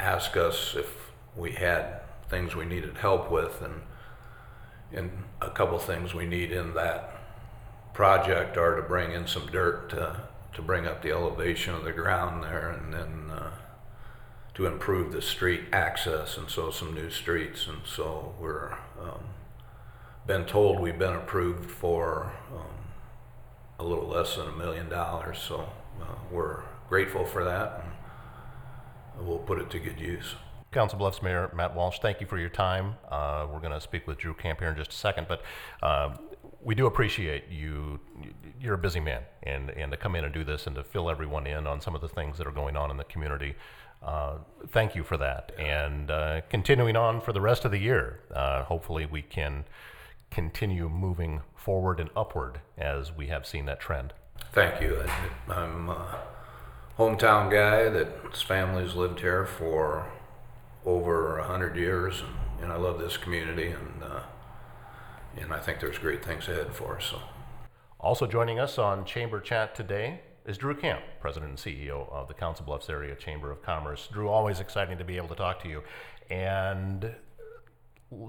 asked 0.00 0.36
us 0.36 0.74
if 0.76 1.10
we 1.36 1.52
had 1.52 2.00
things 2.28 2.56
we 2.56 2.64
needed 2.64 2.96
help 2.96 3.30
with, 3.30 3.62
and 3.62 3.82
and 4.92 5.10
a 5.40 5.50
couple 5.50 5.78
things 5.78 6.12
we 6.12 6.26
need 6.26 6.52
in 6.52 6.74
that 6.74 7.16
project 7.94 8.56
are 8.56 8.76
to 8.76 8.82
bring 8.82 9.12
in 9.12 9.26
some 9.26 9.46
dirt 9.46 9.90
to 9.90 10.20
to 10.54 10.62
bring 10.62 10.86
up 10.86 11.02
the 11.02 11.10
elevation 11.10 11.74
of 11.74 11.84
the 11.84 11.92
ground 11.92 12.44
there, 12.44 12.70
and 12.70 12.92
then 12.92 13.30
uh, 13.30 13.50
to 14.54 14.66
improve 14.66 15.12
the 15.12 15.22
street 15.22 15.62
access, 15.72 16.36
and 16.36 16.50
so 16.50 16.70
some 16.70 16.92
new 16.94 17.10
streets, 17.10 17.66
and 17.66 17.78
so 17.86 18.34
we're 18.38 18.72
um, 19.00 19.24
been 20.26 20.44
told 20.44 20.80
we've 20.80 20.98
been 20.98 21.14
approved 21.14 21.70
for 21.70 22.32
um, 22.54 22.64
a 23.78 23.84
little 23.84 24.06
less 24.06 24.36
than 24.36 24.48
a 24.48 24.52
million 24.52 24.88
dollars, 24.88 25.38
so 25.38 25.68
uh, 26.00 26.14
we're 26.30 26.62
grateful 26.88 27.24
for 27.24 27.44
that, 27.44 27.84
and 29.16 29.26
we'll 29.26 29.38
put 29.38 29.58
it 29.58 29.70
to 29.70 29.78
good 29.78 29.98
use. 29.98 30.36
Council 30.70 30.98
Bluffs 30.98 31.22
Mayor 31.22 31.50
Matt 31.54 31.74
Walsh, 31.74 31.98
thank 31.98 32.20
you 32.20 32.26
for 32.26 32.38
your 32.38 32.48
time. 32.48 32.94
Uh, 33.10 33.46
we're 33.52 33.60
going 33.60 33.72
to 33.72 33.80
speak 33.80 34.06
with 34.06 34.16
Drew 34.18 34.32
Kamp 34.32 34.60
here 34.60 34.70
in 34.70 34.76
just 34.76 34.92
a 34.92 34.96
second, 34.96 35.26
but 35.28 35.42
um, 35.82 36.18
we 36.62 36.74
do 36.74 36.86
appreciate 36.86 37.50
you. 37.50 38.00
You're 38.60 38.74
a 38.74 38.78
busy 38.78 39.00
man, 39.00 39.22
and, 39.42 39.70
and 39.70 39.90
to 39.90 39.98
come 39.98 40.14
in 40.14 40.24
and 40.24 40.32
do 40.32 40.44
this 40.44 40.66
and 40.66 40.76
to 40.76 40.84
fill 40.84 41.10
everyone 41.10 41.46
in 41.46 41.66
on 41.66 41.80
some 41.80 41.94
of 41.94 42.00
the 42.00 42.08
things 42.08 42.38
that 42.38 42.46
are 42.46 42.52
going 42.52 42.76
on 42.76 42.90
in 42.90 42.96
the 42.96 43.04
community. 43.04 43.54
Uh, 44.02 44.38
thank 44.68 44.94
you 44.94 45.02
for 45.02 45.16
that. 45.16 45.52
And 45.58 46.10
uh, 46.10 46.40
continuing 46.48 46.96
on 46.96 47.20
for 47.20 47.32
the 47.32 47.40
rest 47.40 47.64
of 47.64 47.70
the 47.70 47.78
year, 47.78 48.20
uh, 48.34 48.64
hopefully 48.64 49.06
we 49.06 49.22
can 49.22 49.64
continue 50.32 50.88
moving 50.88 51.42
forward 51.54 52.00
and 52.00 52.10
upward 52.16 52.60
as 52.78 53.12
we 53.12 53.26
have 53.28 53.46
seen 53.46 53.66
that 53.66 53.80
trend. 53.80 54.12
Thank 54.52 54.80
you. 54.80 55.04
I'm 55.48 55.88
a 55.88 56.18
hometown 56.98 57.50
guy 57.50 57.88
that's 57.88 58.42
family's 58.42 58.94
lived 58.94 59.20
here 59.20 59.46
for 59.46 60.06
over 60.84 61.38
a 61.38 61.44
hundred 61.44 61.76
years, 61.76 62.22
and, 62.22 62.64
and 62.64 62.72
I 62.72 62.76
love 62.76 62.98
this 62.98 63.16
community, 63.16 63.68
and 63.68 64.02
uh, 64.02 64.20
and 65.36 65.52
I 65.52 65.60
think 65.60 65.80
there's 65.80 65.98
great 65.98 66.24
things 66.24 66.48
ahead 66.48 66.74
for 66.74 66.96
us. 66.96 67.06
So, 67.06 67.20
Also 68.00 68.26
joining 68.26 68.58
us 68.58 68.78
on 68.78 69.04
Chamber 69.04 69.40
Chat 69.40 69.74
today 69.74 70.20
is 70.44 70.58
Drew 70.58 70.74
Kamp, 70.74 71.00
President 71.20 71.50
and 71.50 71.58
CEO 71.58 72.10
of 72.10 72.28
the 72.28 72.34
Council 72.34 72.64
Bluffs 72.64 72.90
Area 72.90 73.14
Chamber 73.14 73.50
of 73.50 73.62
Commerce. 73.62 74.08
Drew, 74.12 74.28
always 74.28 74.60
exciting 74.60 74.98
to 74.98 75.04
be 75.04 75.16
able 75.16 75.28
to 75.28 75.34
talk 75.34 75.62
to 75.62 75.68
you. 75.68 75.82
And 76.30 77.14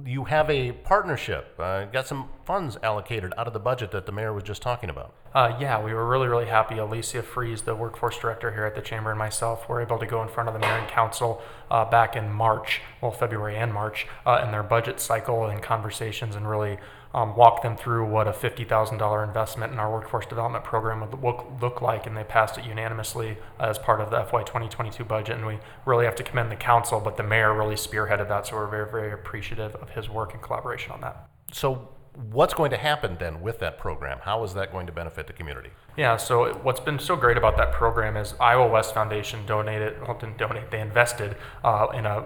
you 0.06 0.25
have 0.25 0.50
a 0.50 0.72
partnership, 0.72 1.56
uh, 1.60 1.86
got 1.86 2.08
some 2.08 2.30
funds 2.46 2.78
allocated 2.84 3.34
out 3.38 3.48
of 3.48 3.54
the 3.54 3.60
budget 3.60 3.92
that 3.92 4.06
the 4.06 4.12
mayor 4.12 4.34
was 4.34 4.44
just 4.44 4.62
talking 4.62 4.90
about. 4.90 5.13
Uh, 5.34 5.58
yeah, 5.60 5.84
we 5.84 5.94
were 5.94 6.08
really, 6.08 6.28
really 6.28 6.46
happy. 6.46 6.78
Alicia 6.78 7.24
Fries, 7.24 7.63
the 7.63 7.75
workforce 7.75 8.18
director 8.18 8.52
here 8.54 8.66
at 8.66 8.75
the 8.75 8.82
chamber, 8.82 9.10
and 9.10 9.20
myself 9.20 9.68
were 9.68 9.82
able 9.82 9.98
to 9.98 10.06
go 10.06 10.22
in 10.22 10.30
front 10.30 10.48
of 10.48 10.54
the 10.54 10.60
mayor 10.60 10.78
and 10.78 10.88
council 10.90 11.42
uh, 11.70 11.84
back 11.86 12.16
in 12.16 12.32
March, 12.32 12.82
well, 13.02 13.12
February 13.12 13.58
and 13.58 13.74
March, 13.74 14.08
uh, 14.25 14.42
in 14.44 14.52
their 14.52 14.63
budget 14.63 15.00
cycle 15.00 15.48
and 15.48 15.62
conversations, 15.62 16.36
and 16.36 16.50
really 16.50 16.78
um, 17.13 17.36
walk 17.36 17.62
them 17.62 17.77
through 17.77 18.05
what 18.05 18.27
a 18.27 18.32
$50,000 18.32 19.27
investment 19.27 19.72
in 19.72 19.79
our 19.79 19.91
workforce 19.91 20.25
development 20.25 20.63
program 20.63 21.01
would 21.01 21.22
look, 21.22 21.46
look 21.62 21.82
like. 21.82 22.08
And 22.08 22.17
they 22.17 22.24
passed 22.24 22.58
it 22.58 22.65
unanimously 22.65 23.38
as 23.60 23.77
part 23.77 24.01
of 24.01 24.10
the 24.10 24.24
FY 24.24 24.43
2022 24.43 25.03
budget. 25.03 25.38
And 25.38 25.46
we 25.46 25.60
really 25.86 26.05
have 26.05 26.15
to 26.15 26.24
commend 26.24 26.51
the 26.51 26.55
council, 26.55 27.00
but 27.00 27.17
the 27.17 27.24
mayor 27.24 27.53
really 27.53 27.75
spearheaded 27.75 28.29
that. 28.29 28.48
So 28.48 28.55
we're 28.55 28.67
very, 28.67 28.89
very 28.89 29.13
appreciative 29.13 29.75
of 29.75 29.91
his 29.91 30.10
work 30.10 30.34
and 30.34 30.41
collaboration 30.41 30.91
on 30.91 31.01
that. 31.01 31.29
So, 31.51 31.89
what's 32.32 32.53
going 32.53 32.72
to 32.72 32.77
happen 32.77 33.17
then 33.20 33.41
with 33.41 33.60
that 33.60 33.77
program? 33.77 34.20
How 34.22 34.43
is 34.43 34.53
that 34.53 34.72
going 34.72 34.86
to 34.86 34.91
benefit 34.91 35.27
the 35.27 35.34
community? 35.34 35.70
Yeah, 35.98 36.17
so 36.17 36.53
what's 36.62 36.79
been 36.79 37.00
so 37.00 37.15
great 37.15 37.38
about 37.38 37.58
that 37.58 37.72
program 37.72 38.17
is 38.17 38.36
Iowa 38.39 38.67
West 38.67 38.93
Foundation 38.93 39.46
donated, 39.46 40.00
well, 40.01 40.17
didn't 40.17 40.38
donate, 40.38 40.70
they 40.70 40.79
invested 40.79 41.36
uh, 41.63 41.88
in 41.93 42.05
a 42.05 42.25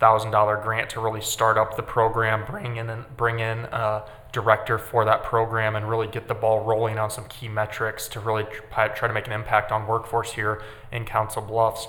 $150,000 0.00 0.62
grant 0.62 0.90
to 0.90 1.00
really 1.00 1.20
start 1.20 1.56
up 1.56 1.76
the 1.76 1.82
program, 1.82 2.44
bring 2.44 2.76
in, 2.76 3.04
bring 3.16 3.38
in 3.38 3.60
a 3.72 4.04
director 4.32 4.78
for 4.78 5.04
that 5.04 5.22
program 5.22 5.76
and 5.76 5.88
really 5.88 6.06
get 6.06 6.28
the 6.28 6.34
ball 6.34 6.64
rolling 6.64 6.98
on 6.98 7.10
some 7.10 7.24
key 7.28 7.48
metrics 7.48 8.06
to 8.08 8.20
really 8.20 8.44
try 8.70 8.88
try 8.88 9.08
to 9.08 9.14
make 9.14 9.26
an 9.26 9.32
impact 9.32 9.72
on 9.72 9.86
workforce 9.86 10.32
here 10.32 10.62
in 10.92 11.04
Council 11.04 11.40
Bluffs. 11.40 11.88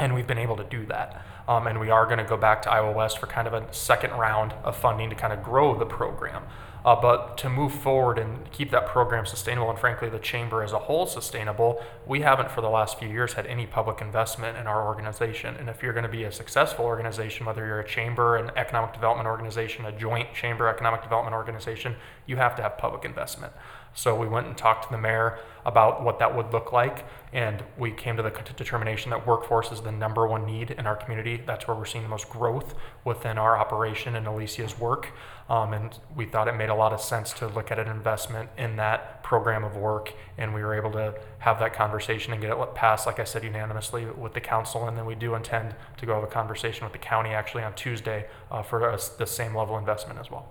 And 0.00 0.14
we've 0.14 0.26
been 0.26 0.38
able 0.38 0.56
to 0.56 0.64
do 0.64 0.86
that. 0.86 1.24
Um, 1.48 1.66
and 1.66 1.80
we 1.80 1.90
are 1.90 2.04
going 2.04 2.18
to 2.18 2.24
go 2.24 2.36
back 2.36 2.62
to 2.62 2.70
Iowa 2.70 2.92
West 2.92 3.18
for 3.18 3.26
kind 3.26 3.48
of 3.48 3.54
a 3.54 3.72
second 3.72 4.10
round 4.12 4.52
of 4.64 4.76
funding 4.76 5.08
to 5.10 5.16
kind 5.16 5.32
of 5.32 5.42
grow 5.42 5.78
the 5.78 5.86
program. 5.86 6.42
Uh, 6.84 6.94
but 6.94 7.36
to 7.36 7.48
move 7.48 7.72
forward 7.72 8.18
and 8.18 8.50
keep 8.52 8.70
that 8.70 8.86
program 8.86 9.26
sustainable, 9.26 9.68
and 9.68 9.78
frankly, 9.78 10.08
the 10.08 10.18
chamber 10.18 10.62
as 10.62 10.72
a 10.72 10.78
whole 10.78 11.06
sustainable, 11.06 11.82
we 12.06 12.20
haven't 12.20 12.50
for 12.50 12.60
the 12.60 12.68
last 12.68 12.98
few 12.98 13.08
years 13.08 13.32
had 13.34 13.46
any 13.46 13.66
public 13.66 14.00
investment 14.00 14.56
in 14.56 14.66
our 14.66 14.86
organization. 14.86 15.56
And 15.56 15.68
if 15.68 15.82
you're 15.82 15.92
going 15.92 16.04
to 16.04 16.08
be 16.10 16.24
a 16.24 16.32
successful 16.32 16.84
organization, 16.84 17.46
whether 17.46 17.66
you're 17.66 17.80
a 17.80 17.88
chamber, 17.88 18.36
an 18.36 18.50
economic 18.56 18.92
development 18.92 19.26
organization, 19.26 19.84
a 19.84 19.92
joint 19.92 20.32
chamber 20.34 20.68
economic 20.68 21.02
development 21.02 21.34
organization, 21.34 21.96
you 22.26 22.36
have 22.36 22.54
to 22.56 22.62
have 22.62 22.78
public 22.78 23.04
investment. 23.04 23.52
So 23.98 24.14
we 24.14 24.28
went 24.28 24.46
and 24.46 24.56
talked 24.56 24.84
to 24.84 24.90
the 24.92 24.96
mayor 24.96 25.40
about 25.66 26.04
what 26.04 26.20
that 26.20 26.36
would 26.36 26.52
look 26.52 26.72
like, 26.72 27.04
and 27.32 27.64
we 27.76 27.90
came 27.90 28.16
to 28.16 28.22
the 28.22 28.30
determination 28.56 29.10
that 29.10 29.26
workforce 29.26 29.72
is 29.72 29.80
the 29.80 29.90
number 29.90 30.24
one 30.24 30.46
need 30.46 30.70
in 30.70 30.86
our 30.86 30.94
community. 30.94 31.42
That's 31.44 31.66
where 31.66 31.76
we're 31.76 31.84
seeing 31.84 32.04
the 32.04 32.08
most 32.08 32.30
growth 32.30 32.76
within 33.04 33.38
our 33.38 33.58
operation 33.58 34.14
and 34.14 34.24
Alicia's 34.28 34.78
work. 34.78 35.08
Um, 35.50 35.72
and 35.72 35.98
we 36.14 36.26
thought 36.26 36.46
it 36.46 36.54
made 36.54 36.68
a 36.68 36.76
lot 36.76 36.92
of 36.92 37.00
sense 37.00 37.32
to 37.34 37.48
look 37.48 37.72
at 37.72 37.80
an 37.80 37.88
investment 37.88 38.50
in 38.56 38.76
that 38.76 39.24
program 39.24 39.64
of 39.64 39.74
work, 39.74 40.14
and 40.38 40.54
we 40.54 40.62
were 40.62 40.76
able 40.76 40.92
to 40.92 41.14
have 41.40 41.58
that 41.58 41.74
conversation 41.74 42.32
and 42.32 42.40
get 42.40 42.56
it 42.56 42.74
passed, 42.76 43.04
like 43.04 43.18
I 43.18 43.24
said, 43.24 43.42
unanimously 43.42 44.04
with 44.04 44.32
the 44.32 44.40
council. 44.40 44.86
And 44.86 44.96
then 44.96 45.06
we 45.06 45.16
do 45.16 45.34
intend 45.34 45.74
to 45.96 46.06
go 46.06 46.14
have 46.14 46.22
a 46.22 46.28
conversation 46.28 46.84
with 46.84 46.92
the 46.92 47.00
county 47.00 47.30
actually 47.30 47.64
on 47.64 47.74
Tuesday 47.74 48.28
uh, 48.52 48.62
for 48.62 48.96
the 49.18 49.26
same 49.26 49.56
level 49.56 49.76
investment 49.76 50.20
as 50.20 50.30
well. 50.30 50.46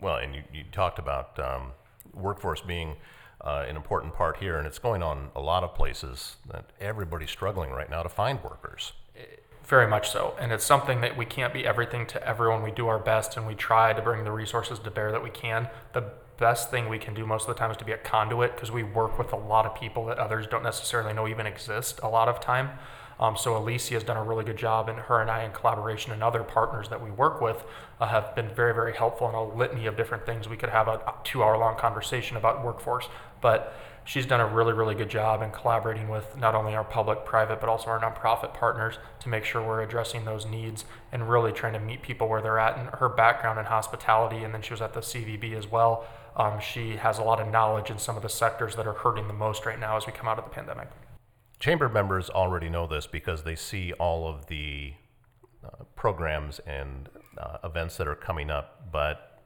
Well, 0.00 0.18
and 0.18 0.32
you, 0.32 0.42
you 0.52 0.62
talked 0.70 1.00
about 1.00 1.40
um, 1.40 1.72
workforce 2.16 2.60
being 2.60 2.96
uh, 3.40 3.64
an 3.68 3.76
important 3.76 4.14
part 4.14 4.38
here, 4.38 4.56
and 4.56 4.66
it's 4.66 4.78
going 4.78 5.02
on 5.02 5.30
a 5.36 5.40
lot 5.40 5.62
of 5.62 5.74
places 5.74 6.36
that 6.50 6.66
everybody's 6.80 7.30
struggling 7.30 7.70
right 7.70 7.90
now 7.90 8.02
to 8.02 8.08
find 8.08 8.42
workers. 8.42 8.92
Very 9.64 9.86
much 9.86 10.10
so. 10.10 10.34
And 10.38 10.52
it's 10.52 10.64
something 10.64 11.00
that 11.00 11.16
we 11.16 11.24
can't 11.24 11.52
be 11.52 11.66
everything 11.66 12.06
to 12.08 12.26
everyone. 12.26 12.62
We 12.62 12.70
do 12.70 12.86
our 12.88 12.98
best 12.98 13.36
and 13.38 13.46
we 13.46 13.54
try 13.54 13.94
to 13.94 14.02
bring 14.02 14.24
the 14.24 14.30
resources 14.30 14.78
to 14.78 14.90
bear 14.90 15.10
that 15.10 15.22
we 15.22 15.30
can. 15.30 15.68
The 15.94 16.04
best 16.36 16.70
thing 16.70 16.88
we 16.88 16.98
can 16.98 17.14
do 17.14 17.24
most 17.24 17.48
of 17.48 17.54
the 17.54 17.58
time 17.58 17.70
is 17.70 17.76
to 17.78 17.84
be 17.84 17.92
a 17.92 17.96
conduit 17.96 18.54
because 18.54 18.70
we 18.70 18.82
work 18.82 19.18
with 19.18 19.32
a 19.32 19.36
lot 19.36 19.64
of 19.64 19.74
people 19.74 20.04
that 20.06 20.18
others 20.18 20.46
don't 20.46 20.62
necessarily 20.62 21.14
know 21.14 21.26
even 21.26 21.46
exist 21.46 22.00
a 22.02 22.08
lot 22.08 22.28
of 22.28 22.40
time. 22.40 22.70
Um, 23.20 23.36
so 23.36 23.56
Alicia 23.56 23.94
has 23.94 24.04
done 24.04 24.16
a 24.16 24.22
really 24.22 24.44
good 24.44 24.56
job, 24.56 24.88
and 24.88 24.98
her 24.98 25.20
and 25.20 25.30
I, 25.30 25.44
in 25.44 25.52
collaboration, 25.52 26.12
and 26.12 26.22
other 26.22 26.42
partners 26.42 26.88
that 26.88 27.02
we 27.02 27.10
work 27.10 27.40
with, 27.40 27.64
uh, 28.00 28.06
have 28.06 28.34
been 28.34 28.48
very, 28.48 28.74
very 28.74 28.94
helpful 28.94 29.28
in 29.28 29.34
a 29.34 29.44
litany 29.44 29.86
of 29.86 29.96
different 29.96 30.26
things. 30.26 30.48
We 30.48 30.56
could 30.56 30.70
have 30.70 30.88
a 30.88 31.14
two-hour-long 31.22 31.76
conversation 31.76 32.36
about 32.36 32.64
workforce, 32.64 33.08
but 33.40 33.74
she's 34.04 34.26
done 34.26 34.40
a 34.40 34.46
really, 34.46 34.72
really 34.72 34.94
good 34.94 35.08
job 35.08 35.42
in 35.42 35.50
collaborating 35.50 36.08
with 36.08 36.36
not 36.36 36.54
only 36.54 36.74
our 36.74 36.84
public, 36.84 37.24
private, 37.24 37.60
but 37.60 37.68
also 37.68 37.88
our 37.88 38.00
nonprofit 38.00 38.52
partners 38.52 38.98
to 39.20 39.28
make 39.28 39.44
sure 39.44 39.62
we're 39.62 39.82
addressing 39.82 40.24
those 40.24 40.44
needs 40.44 40.84
and 41.12 41.28
really 41.28 41.52
trying 41.52 41.72
to 41.72 41.80
meet 41.80 42.02
people 42.02 42.28
where 42.28 42.42
they're 42.42 42.58
at. 42.58 42.76
And 42.76 42.88
her 42.90 43.08
background 43.08 43.58
in 43.58 43.64
hospitality, 43.66 44.44
and 44.44 44.52
then 44.52 44.62
she 44.62 44.72
was 44.72 44.82
at 44.82 44.92
the 44.92 45.00
CVB 45.00 45.56
as 45.56 45.70
well. 45.70 46.06
Um, 46.36 46.58
she 46.60 46.96
has 46.96 47.18
a 47.18 47.22
lot 47.22 47.40
of 47.40 47.48
knowledge 47.48 47.90
in 47.90 47.98
some 47.98 48.16
of 48.16 48.22
the 48.22 48.28
sectors 48.28 48.74
that 48.74 48.86
are 48.86 48.92
hurting 48.92 49.28
the 49.28 49.34
most 49.34 49.64
right 49.66 49.78
now 49.78 49.96
as 49.96 50.06
we 50.06 50.12
come 50.12 50.26
out 50.26 50.38
of 50.38 50.44
the 50.44 50.50
pandemic. 50.50 50.88
Chamber 51.64 51.88
members 51.88 52.28
already 52.28 52.68
know 52.68 52.86
this 52.86 53.06
because 53.06 53.42
they 53.42 53.54
see 53.54 53.94
all 53.94 54.28
of 54.28 54.48
the 54.48 54.92
uh, 55.64 55.84
programs 55.96 56.58
and 56.66 57.08
uh, 57.38 57.56
events 57.64 57.96
that 57.96 58.06
are 58.06 58.14
coming 58.14 58.50
up, 58.50 58.92
but 58.92 59.40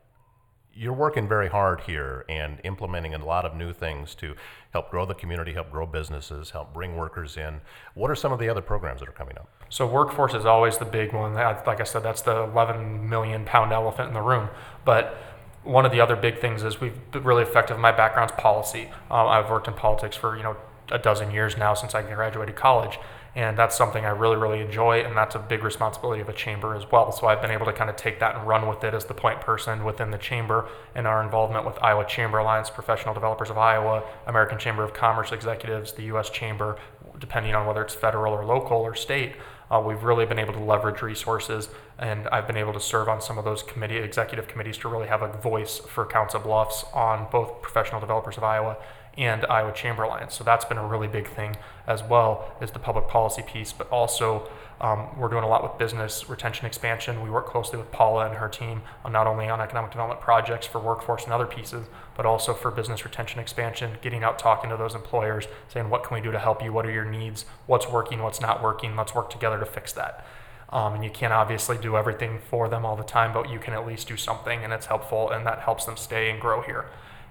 you're 0.74 0.92
working 0.92 1.28
very 1.28 1.48
hard 1.48 1.82
here 1.82 2.24
and 2.28 2.58
implementing 2.64 3.14
a 3.14 3.24
lot 3.24 3.44
of 3.44 3.54
new 3.54 3.72
things 3.72 4.16
to 4.16 4.34
help 4.72 4.90
grow 4.90 5.06
the 5.06 5.14
community, 5.14 5.52
help 5.52 5.70
grow 5.70 5.86
businesses, 5.86 6.50
help 6.50 6.74
bring 6.74 6.96
workers 6.96 7.36
in. 7.36 7.60
What 7.94 8.10
are 8.10 8.16
some 8.16 8.32
of 8.32 8.40
the 8.40 8.48
other 8.48 8.62
programs 8.62 8.98
that 8.98 9.08
are 9.08 9.12
coming 9.12 9.38
up? 9.38 9.48
So 9.68 9.86
workforce 9.86 10.34
is 10.34 10.44
always 10.44 10.76
the 10.76 10.86
big 10.86 11.12
one. 11.12 11.34
Like 11.34 11.80
I 11.80 11.84
said, 11.84 12.02
that's 12.02 12.22
the 12.22 12.36
11 12.36 13.08
million 13.08 13.44
pound 13.44 13.72
elephant 13.72 14.08
in 14.08 14.14
the 14.14 14.22
room. 14.22 14.48
But 14.84 15.16
one 15.62 15.86
of 15.86 15.92
the 15.92 16.00
other 16.00 16.16
big 16.16 16.40
things 16.40 16.64
is 16.64 16.80
we've 16.80 16.98
been 17.12 17.22
really 17.22 17.44
effective. 17.44 17.78
My 17.78 17.92
background's 17.92 18.32
policy. 18.32 18.90
Um, 19.08 19.28
I've 19.28 19.48
worked 19.48 19.68
in 19.68 19.74
politics 19.74 20.16
for 20.16 20.36
you 20.36 20.42
know 20.42 20.56
a 20.90 20.98
dozen 20.98 21.30
years 21.30 21.56
now 21.56 21.74
since 21.74 21.94
I 21.94 22.02
graduated 22.02 22.56
college, 22.56 22.98
and 23.34 23.56
that's 23.58 23.76
something 23.76 24.04
I 24.04 24.10
really 24.10 24.36
really 24.36 24.60
enjoy, 24.60 25.00
and 25.00 25.16
that's 25.16 25.34
a 25.34 25.38
big 25.38 25.62
responsibility 25.62 26.20
of 26.20 26.28
a 26.28 26.32
chamber 26.32 26.74
as 26.74 26.90
well. 26.90 27.12
So 27.12 27.26
I've 27.26 27.40
been 27.42 27.50
able 27.50 27.66
to 27.66 27.72
kind 27.72 27.90
of 27.90 27.96
take 27.96 28.20
that 28.20 28.36
and 28.36 28.46
run 28.46 28.66
with 28.68 28.82
it 28.84 28.94
as 28.94 29.04
the 29.04 29.14
point 29.14 29.40
person 29.40 29.84
within 29.84 30.10
the 30.10 30.18
chamber 30.18 30.68
and 30.94 31.06
our 31.06 31.22
involvement 31.22 31.64
with 31.64 31.78
Iowa 31.82 32.04
Chamber 32.06 32.38
Alliance, 32.38 32.70
Professional 32.70 33.14
Developers 33.14 33.50
of 33.50 33.58
Iowa, 33.58 34.02
American 34.26 34.58
Chamber 34.58 34.82
of 34.82 34.94
Commerce 34.94 35.32
Executives, 35.32 35.92
the 35.92 36.04
U.S. 36.04 36.30
Chamber, 36.30 36.78
depending 37.18 37.54
on 37.54 37.66
whether 37.66 37.82
it's 37.82 37.94
federal 37.94 38.32
or 38.32 38.44
local 38.44 38.78
or 38.78 38.94
state. 38.94 39.32
Uh, 39.70 39.82
we've 39.84 40.02
really 40.02 40.24
been 40.24 40.38
able 40.38 40.54
to 40.54 40.58
leverage 40.58 41.02
resources, 41.02 41.68
and 41.98 42.26
I've 42.28 42.46
been 42.46 42.56
able 42.56 42.72
to 42.72 42.80
serve 42.80 43.08
on 43.08 43.20
some 43.20 43.36
of 43.36 43.44
those 43.44 43.62
committee 43.62 43.98
executive 43.98 44.48
committees 44.48 44.78
to 44.78 44.88
really 44.88 45.08
have 45.08 45.20
a 45.20 45.28
voice 45.28 45.78
for 45.78 46.06
Council 46.06 46.40
Bluffs 46.40 46.84
on 46.94 47.26
both 47.30 47.60
professional 47.60 48.00
developers 48.00 48.38
of 48.38 48.44
Iowa 48.44 48.78
and 49.18 49.44
Iowa 49.46 49.72
Chamber 49.72 50.04
Alliance. 50.04 50.34
So 50.34 50.44
that's 50.44 50.64
been 50.64 50.78
a 50.78 50.86
really 50.86 51.08
big 51.08 51.28
thing 51.28 51.56
as 51.88 52.02
well 52.04 52.54
as 52.60 52.70
the 52.70 52.78
public 52.78 53.08
policy 53.08 53.42
piece, 53.42 53.72
but 53.72 53.88
also 53.90 54.48
um, 54.80 55.08
we're 55.18 55.28
doing 55.28 55.42
a 55.42 55.48
lot 55.48 55.64
with 55.64 55.76
business 55.76 56.28
retention 56.28 56.66
expansion. 56.66 57.20
We 57.20 57.28
work 57.28 57.48
closely 57.48 57.78
with 57.78 57.90
Paula 57.90 58.26
and 58.26 58.36
her 58.36 58.48
team 58.48 58.82
on 59.04 59.10
not 59.10 59.26
only 59.26 59.48
on 59.48 59.60
economic 59.60 59.90
development 59.90 60.20
projects 60.20 60.68
for 60.68 60.78
workforce 60.78 61.24
and 61.24 61.32
other 61.32 61.46
pieces, 61.46 61.88
but 62.16 62.26
also 62.26 62.54
for 62.54 62.70
business 62.70 63.04
retention 63.04 63.40
expansion, 63.40 63.98
getting 64.00 64.22
out 64.22 64.38
talking 64.38 64.70
to 64.70 64.76
those 64.76 64.94
employers, 64.94 65.48
saying 65.66 65.90
what 65.90 66.04
can 66.04 66.14
we 66.14 66.20
do 66.20 66.30
to 66.30 66.38
help 66.38 66.62
you, 66.62 66.72
what 66.72 66.86
are 66.86 66.92
your 66.92 67.04
needs, 67.04 67.44
what's 67.66 67.88
working, 67.88 68.22
what's 68.22 68.40
not 68.40 68.62
working, 68.62 68.94
let's 68.94 69.16
work 69.16 69.30
together 69.30 69.58
to 69.58 69.66
fix 69.66 69.92
that. 69.94 70.24
Um, 70.70 70.94
and 70.94 71.02
you 71.02 71.10
can't 71.10 71.32
obviously 71.32 71.76
do 71.76 71.96
everything 71.96 72.38
for 72.38 72.68
them 72.68 72.84
all 72.84 72.94
the 72.94 73.02
time, 73.02 73.32
but 73.32 73.50
you 73.50 73.58
can 73.58 73.74
at 73.74 73.84
least 73.84 74.06
do 74.06 74.16
something, 74.16 74.62
and 74.62 74.72
it's 74.72 74.86
helpful, 74.86 75.30
and 75.30 75.44
that 75.46 75.60
helps 75.60 75.86
them 75.86 75.96
stay 75.96 76.30
and 76.30 76.40
grow 76.40 76.62
here. 76.62 76.86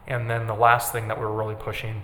And 0.07 0.29
then 0.29 0.47
the 0.47 0.55
last 0.55 0.91
thing 0.91 1.07
that 1.09 1.19
we're 1.19 1.31
really 1.31 1.55
pushing 1.55 2.03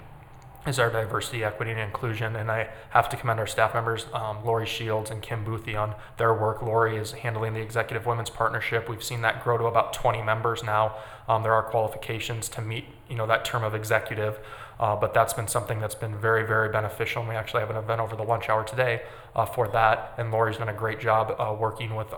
is 0.65 0.79
our 0.79 0.89
diversity, 0.89 1.43
equity, 1.43 1.71
and 1.71 1.79
inclusion. 1.79 2.35
And 2.35 2.49
I 2.49 2.69
have 2.91 3.09
to 3.09 3.17
commend 3.17 3.39
our 3.39 3.47
staff 3.47 3.73
members, 3.73 4.05
um, 4.13 4.43
Lori 4.45 4.65
Shields 4.65 5.11
and 5.11 5.21
Kim 5.21 5.43
Boothie, 5.45 5.77
on 5.77 5.95
their 6.17 6.33
work. 6.33 6.61
Lori 6.61 6.97
is 6.97 7.11
handling 7.11 7.53
the 7.53 7.61
Executive 7.61 8.05
Women's 8.05 8.29
Partnership. 8.29 8.87
We've 8.87 9.03
seen 9.03 9.21
that 9.21 9.43
grow 9.43 9.57
to 9.57 9.65
about 9.65 9.93
20 9.93 10.21
members 10.21 10.63
now. 10.63 10.95
Um, 11.27 11.43
there 11.43 11.53
are 11.53 11.63
qualifications 11.63 12.47
to 12.49 12.61
meet, 12.61 12.85
you 13.09 13.15
know, 13.15 13.27
that 13.27 13.43
term 13.43 13.63
of 13.63 13.75
executive, 13.75 14.39
uh, 14.79 14.95
but 14.95 15.13
that's 15.13 15.33
been 15.33 15.47
something 15.47 15.79
that's 15.79 15.95
been 15.95 16.15
very, 16.17 16.45
very 16.45 16.69
beneficial. 16.69 17.21
And 17.21 17.29
we 17.29 17.35
actually 17.35 17.61
have 17.61 17.69
an 17.69 17.77
event 17.77 17.99
over 17.99 18.15
the 18.15 18.23
lunch 18.23 18.49
hour 18.49 18.63
today 18.63 19.01
uh, 19.35 19.45
for 19.45 19.67
that. 19.69 20.13
And 20.17 20.31
Lori's 20.31 20.57
done 20.57 20.69
a 20.69 20.73
great 20.73 20.99
job 20.99 21.35
uh, 21.39 21.53
working 21.53 21.95
with. 21.95 22.13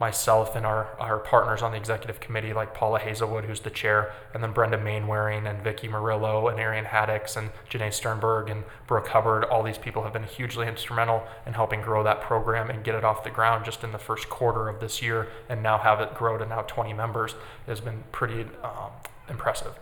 Myself 0.00 0.56
and 0.56 0.64
our, 0.64 0.88
our 0.98 1.18
partners 1.18 1.60
on 1.60 1.72
the 1.72 1.76
executive 1.76 2.20
committee, 2.20 2.54
like 2.54 2.74
Paula 2.74 2.98
Hazelwood, 2.98 3.44
who's 3.44 3.60
the 3.60 3.70
chair, 3.70 4.12
and 4.32 4.42
then 4.42 4.52
Brenda 4.52 4.78
Mainwaring 4.78 5.46
and 5.46 5.62
Vicky 5.62 5.88
Murillo 5.88 6.48
and 6.48 6.58
Arian 6.58 6.86
Haddix 6.86 7.36
and 7.36 7.50
Janae 7.70 7.92
Sternberg 7.92 8.48
and 8.48 8.64
Brooke 8.86 9.08
Hubbard. 9.08 9.44
All 9.44 9.62
these 9.62 9.76
people 9.76 10.02
have 10.04 10.14
been 10.14 10.24
hugely 10.24 10.66
instrumental 10.66 11.22
in 11.46 11.52
helping 11.52 11.82
grow 11.82 12.02
that 12.02 12.22
program 12.22 12.70
and 12.70 12.82
get 12.82 12.94
it 12.94 13.04
off 13.04 13.22
the 13.22 13.30
ground 13.30 13.66
just 13.66 13.84
in 13.84 13.92
the 13.92 13.98
first 13.98 14.30
quarter 14.30 14.68
of 14.68 14.80
this 14.80 15.02
year, 15.02 15.28
and 15.50 15.62
now 15.62 15.76
have 15.76 16.00
it 16.00 16.14
grow 16.14 16.38
to 16.38 16.46
now 16.46 16.62
20 16.62 16.94
members 16.94 17.34
has 17.66 17.80
been 17.80 18.02
pretty 18.10 18.46
um, 18.64 18.90
impressive. 19.28 19.74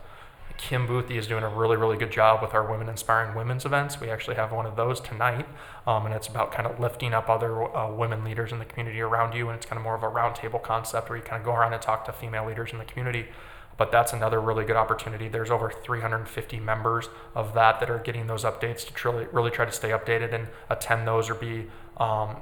Kim 0.59 0.89
Boothie 0.89 1.17
is 1.17 1.29
doing 1.29 1.45
a 1.45 1.49
really, 1.49 1.77
really 1.77 1.97
good 1.97 2.11
job 2.11 2.43
with 2.43 2.53
our 2.53 2.69
Women 2.69 2.89
Inspiring 2.89 3.35
Women's 3.35 3.65
events. 3.65 4.01
We 4.01 4.11
actually 4.11 4.37
have 4.37 4.51
one 4.51 4.67
of 4.67 4.75
those 4.75 5.01
tonight, 5.01 5.47
um, 5.87 6.05
and 6.05 6.15
it's 6.15 6.27
about 6.27 6.53
kind 6.53 6.67
of 6.67 6.81
lifting 6.81 7.15
up 7.15 7.31
other 7.31 7.75
uh, 7.75 7.91
women 7.91 8.25
leaders 8.25 8.51
in 8.51 8.59
the 8.59 8.65
community 8.65 9.01
around 9.01 9.35
you. 9.35 9.49
And 9.49 9.57
it's 9.57 9.65
kind 9.65 9.79
of 9.79 9.85
more 9.85 9.95
of 9.95 10.03
a 10.03 10.09
roundtable 10.09 10.61
concept 10.61 11.09
where 11.09 11.17
you 11.17 11.23
kind 11.23 11.41
of 11.41 11.47
go 11.47 11.55
around 11.55 11.73
and 11.73 11.81
talk 11.81 12.05
to 12.07 12.13
female 12.13 12.45
leaders 12.45 12.73
in 12.73 12.79
the 12.79 12.85
community. 12.85 13.29
But 13.77 13.93
that's 13.93 14.13
another 14.13 14.41
really 14.41 14.65
good 14.65 14.77
opportunity. 14.77 15.29
There's 15.29 15.51
over 15.51 15.71
350 15.71 16.59
members 16.59 17.09
of 17.37 17.55
that 17.55 17.79
that 17.79 17.89
are 17.89 18.01
getting 18.01 18.27
those 18.27 18.43
updates 18.43 18.85
to 18.89 18.93
truly, 18.93 19.27
really 19.33 19.53
try 19.53 19.65
to 19.65 19.73
stay 19.73 19.91
updated 19.91 20.35
and 20.35 20.49
attend 20.69 21.07
those 21.07 21.31
or 21.31 21.35
be 21.35 21.69
um, 21.99 22.37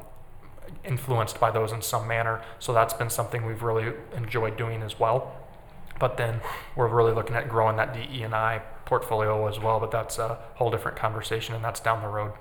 influenced 0.84 1.38
by 1.38 1.50
those 1.50 1.70
in 1.70 1.82
some 1.82 2.08
manner. 2.08 2.40
So 2.58 2.72
that's 2.72 2.94
been 2.94 3.10
something 3.10 3.44
we've 3.44 3.62
really 3.62 3.92
enjoyed 4.16 4.56
doing 4.56 4.82
as 4.82 4.98
well. 4.98 5.45
But 5.98 6.16
then 6.16 6.40
we're 6.76 6.88
really 6.88 7.12
looking 7.12 7.36
at 7.36 7.48
growing 7.48 7.76
that 7.76 7.94
DE 7.94 8.22
and 8.22 8.34
I 8.34 8.62
portfolio 8.84 9.46
as 9.48 9.58
well. 9.58 9.80
But 9.80 9.90
that's 9.90 10.18
a 10.18 10.38
whole 10.54 10.70
different 10.70 10.96
conversation, 10.96 11.54
and 11.54 11.64
that's 11.64 11.80
down 11.80 12.02
the 12.02 12.08
road. 12.08 12.32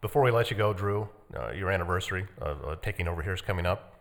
Before 0.00 0.22
we 0.22 0.30
let 0.30 0.50
you 0.50 0.56
go, 0.56 0.72
Drew, 0.72 1.08
uh, 1.34 1.52
your 1.52 1.70
anniversary 1.70 2.26
of 2.38 2.64
uh, 2.64 2.76
taking 2.82 3.08
over 3.08 3.22
here 3.22 3.34
is 3.34 3.40
coming 3.40 3.66
up. 3.66 3.94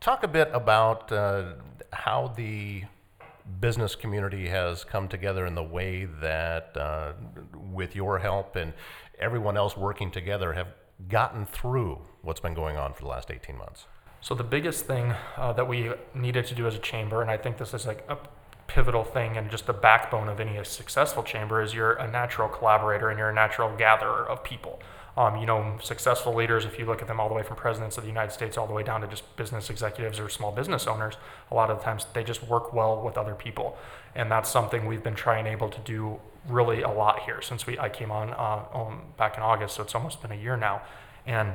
Talk 0.00 0.22
a 0.22 0.28
bit 0.28 0.48
about 0.54 1.12
uh, 1.12 1.54
how 1.92 2.32
the 2.36 2.84
business 3.60 3.94
community 3.94 4.48
has 4.48 4.84
come 4.84 5.08
together 5.08 5.46
in 5.46 5.54
the 5.54 5.62
way 5.62 6.06
that, 6.20 6.76
uh, 6.76 7.12
with 7.72 7.96
your 7.96 8.18
help 8.18 8.56
and 8.56 8.72
everyone 9.18 9.56
else 9.56 9.76
working 9.76 10.10
together, 10.10 10.52
have 10.52 10.68
gotten 11.08 11.46
through 11.46 11.98
what's 12.22 12.40
been 12.40 12.54
going 12.54 12.76
on 12.76 12.92
for 12.92 13.02
the 13.02 13.08
last 13.08 13.30
18 13.30 13.58
months. 13.58 13.86
So 14.20 14.34
the 14.34 14.44
biggest 14.44 14.84
thing 14.84 15.14
uh, 15.36 15.52
that 15.54 15.66
we 15.66 15.92
needed 16.14 16.46
to 16.46 16.54
do 16.54 16.66
as 16.66 16.74
a 16.74 16.78
chamber, 16.78 17.22
and 17.22 17.30
I 17.30 17.36
think 17.36 17.56
this 17.56 17.72
is 17.72 17.86
like 17.86 18.04
a 18.08 18.18
pivotal 18.66 19.02
thing 19.02 19.36
and 19.36 19.50
just 19.50 19.66
the 19.66 19.72
backbone 19.72 20.28
of 20.28 20.40
any 20.40 20.62
successful 20.64 21.22
chamber, 21.22 21.62
is 21.62 21.72
you're 21.72 21.94
a 21.94 22.10
natural 22.10 22.48
collaborator 22.48 23.08
and 23.08 23.18
you're 23.18 23.30
a 23.30 23.34
natural 23.34 23.74
gatherer 23.76 24.28
of 24.28 24.44
people. 24.44 24.80
Um, 25.16 25.38
you 25.38 25.46
know, 25.46 25.76
successful 25.82 26.34
leaders, 26.34 26.64
if 26.64 26.78
you 26.78 26.84
look 26.86 27.02
at 27.02 27.08
them 27.08 27.18
all 27.18 27.28
the 27.28 27.34
way 27.34 27.42
from 27.42 27.56
presidents 27.56 27.96
of 27.96 28.04
the 28.04 28.08
United 28.08 28.32
States 28.32 28.56
all 28.56 28.66
the 28.66 28.72
way 28.72 28.82
down 28.82 29.00
to 29.00 29.08
just 29.08 29.36
business 29.36 29.68
executives 29.68 30.20
or 30.20 30.28
small 30.28 30.52
business 30.52 30.86
owners, 30.86 31.14
a 31.50 31.54
lot 31.54 31.70
of 31.70 31.78
the 31.78 31.84
times 31.84 32.06
they 32.12 32.22
just 32.22 32.42
work 32.44 32.72
well 32.72 33.02
with 33.02 33.18
other 33.18 33.34
people. 33.34 33.76
And 34.14 34.30
that's 34.30 34.48
something 34.48 34.86
we've 34.86 35.02
been 35.02 35.16
trying 35.16 35.46
able 35.46 35.68
to 35.68 35.80
do 35.80 36.20
really 36.46 36.82
a 36.82 36.88
lot 36.88 37.20
here 37.20 37.42
since 37.42 37.66
we 37.66 37.78
I 37.78 37.88
came 37.88 38.10
on 38.10 38.30
uh, 38.30 38.64
um, 38.72 39.02
back 39.16 39.36
in 39.36 39.42
August, 39.42 39.76
so 39.76 39.82
it's 39.82 39.94
almost 39.94 40.22
been 40.22 40.32
a 40.32 40.36
year 40.36 40.56
now. 40.56 40.82
And 41.26 41.54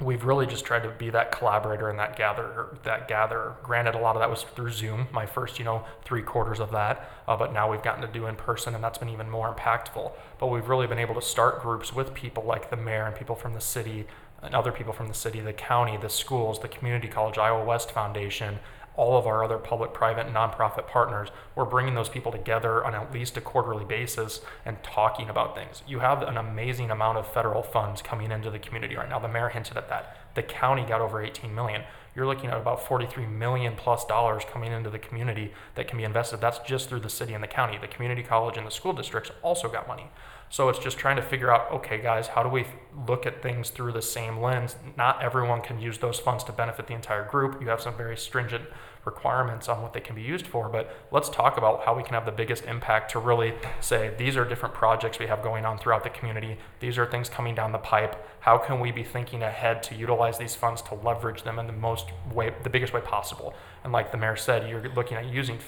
we've 0.00 0.24
really 0.24 0.46
just 0.46 0.64
tried 0.64 0.82
to 0.82 0.90
be 0.90 1.10
that 1.10 1.32
collaborator 1.32 1.88
and 1.88 1.98
that 1.98 2.16
gatherer 2.16 2.76
that 2.84 3.08
gatherer 3.08 3.56
granted 3.62 3.94
a 3.94 3.98
lot 3.98 4.14
of 4.14 4.20
that 4.20 4.30
was 4.30 4.44
through 4.54 4.70
zoom 4.70 5.08
my 5.12 5.26
first 5.26 5.58
you 5.58 5.64
know 5.64 5.84
three 6.04 6.22
quarters 6.22 6.60
of 6.60 6.70
that 6.70 7.10
uh, 7.26 7.36
but 7.36 7.52
now 7.52 7.70
we've 7.70 7.82
gotten 7.82 8.00
to 8.00 8.12
do 8.12 8.26
in 8.26 8.36
person 8.36 8.74
and 8.74 8.82
that's 8.82 8.98
been 8.98 9.08
even 9.10 9.28
more 9.28 9.54
impactful. 9.54 10.12
But 10.38 10.46
we've 10.46 10.68
really 10.68 10.86
been 10.86 10.98
able 10.98 11.14
to 11.14 11.22
start 11.22 11.60
groups 11.60 11.92
with 11.92 12.14
people 12.14 12.44
like 12.44 12.70
the 12.70 12.76
mayor 12.76 13.04
and 13.06 13.14
people 13.14 13.36
from 13.36 13.54
the 13.54 13.60
city 13.60 14.06
and 14.42 14.54
other 14.54 14.72
people 14.72 14.92
from 14.92 15.08
the 15.08 15.14
city 15.14 15.40
the 15.40 15.52
county 15.52 15.96
the 15.96 16.08
schools 16.08 16.60
the 16.60 16.68
community 16.68 17.08
college 17.08 17.38
iowa 17.38 17.64
west 17.64 17.90
foundation 17.90 18.60
all 18.98 19.16
of 19.16 19.28
our 19.28 19.44
other 19.44 19.58
public, 19.58 19.94
private, 19.94 20.26
nonprofit 20.26 20.88
partners, 20.88 21.28
we're 21.54 21.64
bringing 21.64 21.94
those 21.94 22.08
people 22.08 22.32
together 22.32 22.84
on 22.84 22.96
at 22.96 23.12
least 23.12 23.36
a 23.36 23.40
quarterly 23.40 23.84
basis 23.84 24.40
and 24.66 24.82
talking 24.82 25.30
about 25.30 25.54
things. 25.54 25.84
You 25.86 26.00
have 26.00 26.20
an 26.22 26.36
amazing 26.36 26.90
amount 26.90 27.16
of 27.16 27.32
federal 27.32 27.62
funds 27.62 28.02
coming 28.02 28.32
into 28.32 28.50
the 28.50 28.58
community 28.58 28.96
right 28.96 29.08
now. 29.08 29.20
The 29.20 29.28
mayor 29.28 29.50
hinted 29.50 29.76
at 29.76 29.88
that. 29.88 30.16
The 30.34 30.42
county 30.42 30.82
got 30.82 31.00
over 31.00 31.22
18 31.22 31.54
million. 31.54 31.82
You're 32.16 32.26
looking 32.26 32.50
at 32.50 32.56
about 32.56 32.84
43 32.84 33.26
million 33.26 33.76
plus 33.76 34.04
dollars 34.04 34.42
coming 34.50 34.72
into 34.72 34.90
the 34.90 34.98
community 34.98 35.52
that 35.76 35.86
can 35.86 35.96
be 35.96 36.04
invested. 36.04 36.40
That's 36.40 36.58
just 36.58 36.88
through 36.88 37.00
the 37.00 37.08
city 37.08 37.34
and 37.34 37.42
the 37.44 37.48
county. 37.48 37.78
The 37.78 37.86
community 37.86 38.24
college 38.24 38.56
and 38.56 38.66
the 38.66 38.72
school 38.72 38.92
districts 38.92 39.30
also 39.42 39.68
got 39.68 39.86
money. 39.86 40.10
So 40.50 40.68
it's 40.68 40.78
just 40.78 40.98
trying 40.98 41.16
to 41.16 41.22
figure 41.22 41.52
out, 41.52 41.70
okay, 41.72 41.98
guys, 41.98 42.28
how 42.28 42.42
do 42.42 42.48
we 42.48 42.64
look 43.06 43.26
at 43.26 43.42
things 43.42 43.70
through 43.70 43.92
the 43.92 44.02
same 44.02 44.40
lens? 44.40 44.76
Not 44.96 45.22
everyone 45.22 45.60
can 45.60 45.78
use 45.78 45.98
those 45.98 46.18
funds 46.18 46.42
to 46.44 46.52
benefit 46.52 46.86
the 46.86 46.94
entire 46.94 47.24
group. 47.24 47.60
You 47.60 47.68
have 47.68 47.80
some 47.80 47.96
very 47.96 48.16
stringent 48.16 48.64
requirements 49.04 49.68
on 49.68 49.82
what 49.82 49.92
they 49.92 50.00
can 50.00 50.14
be 50.14 50.22
used 50.22 50.46
for, 50.46 50.68
but 50.68 50.94
let's 51.10 51.28
talk 51.28 51.56
about 51.56 51.84
how 51.84 51.94
we 51.94 52.02
can 52.02 52.14
have 52.14 52.26
the 52.26 52.32
biggest 52.32 52.64
impact 52.64 53.10
to 53.12 53.18
really 53.18 53.54
say 53.80 54.12
these 54.18 54.36
are 54.36 54.44
different 54.44 54.74
projects 54.74 55.18
we 55.18 55.26
have 55.26 55.42
going 55.42 55.64
on 55.64 55.78
throughout 55.78 56.04
the 56.04 56.10
community. 56.10 56.58
These 56.80 56.98
are 56.98 57.06
things 57.06 57.28
coming 57.28 57.54
down 57.54 57.72
the 57.72 57.78
pipe. 57.78 58.26
How 58.40 58.58
can 58.58 58.80
we 58.80 58.90
be 58.90 59.04
thinking 59.04 59.42
ahead 59.42 59.82
to 59.84 59.94
utilize 59.94 60.38
these 60.38 60.54
funds 60.54 60.82
to 60.82 60.94
leverage 60.94 61.42
them 61.42 61.58
in 61.58 61.66
the 61.66 61.72
most 61.72 62.06
way, 62.32 62.52
the 62.62 62.70
biggest 62.70 62.92
way 62.92 63.00
possible? 63.00 63.54
And 63.84 63.92
like 63.92 64.12
the 64.12 64.18
mayor 64.18 64.36
said, 64.36 64.68
you're 64.68 64.88
looking 64.94 65.16
at 65.16 65.26
using 65.26 65.58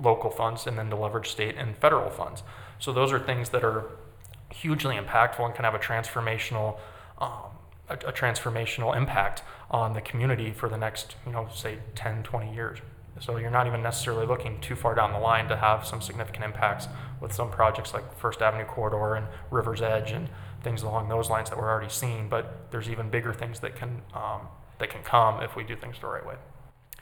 local 0.00 0.30
funds 0.30 0.66
and 0.66 0.78
then 0.78 0.90
to 0.90 0.96
leverage 0.96 1.28
state 1.28 1.56
and 1.56 1.76
federal 1.76 2.10
funds. 2.10 2.42
So 2.78 2.92
those 2.92 3.12
are 3.12 3.18
things 3.18 3.50
that 3.50 3.64
are 3.64 3.90
hugely 4.50 4.96
impactful 4.96 5.44
and 5.44 5.54
can 5.54 5.64
have 5.64 5.74
a 5.74 5.78
transformational 5.78 6.78
um, 7.18 7.50
a, 7.88 7.94
a, 7.94 8.12
transformational 8.12 8.96
impact 8.96 9.42
on 9.70 9.92
the 9.94 10.00
community 10.00 10.52
for 10.52 10.68
the 10.68 10.76
next 10.76 11.16
you 11.26 11.32
know 11.32 11.48
say 11.54 11.78
10 11.94 12.22
20 12.22 12.54
years. 12.54 12.78
So 13.20 13.36
you're 13.36 13.50
not 13.50 13.66
even 13.66 13.82
necessarily 13.82 14.26
looking 14.26 14.60
too 14.60 14.76
far 14.76 14.94
down 14.94 15.12
the 15.12 15.18
line 15.18 15.48
to 15.48 15.56
have 15.56 15.84
some 15.84 16.00
significant 16.00 16.44
impacts 16.44 16.86
with 17.20 17.32
some 17.32 17.50
projects 17.50 17.92
like 17.92 18.16
first 18.16 18.42
avenue 18.42 18.64
corridor 18.64 19.16
and 19.16 19.26
river's 19.50 19.82
edge 19.82 20.12
and 20.12 20.28
things 20.62 20.82
along 20.82 21.08
those 21.08 21.28
lines 21.28 21.50
that 21.50 21.58
we're 21.58 21.68
already 21.68 21.88
seeing 21.88 22.28
but 22.28 22.70
there's 22.70 22.88
even 22.88 23.08
bigger 23.08 23.32
things 23.32 23.60
that 23.60 23.74
can 23.74 24.02
um, 24.14 24.42
that 24.78 24.90
can 24.90 25.02
come 25.02 25.42
if 25.42 25.56
we 25.56 25.64
do 25.64 25.74
things 25.74 25.96
the 26.00 26.06
right 26.06 26.24
way 26.24 26.36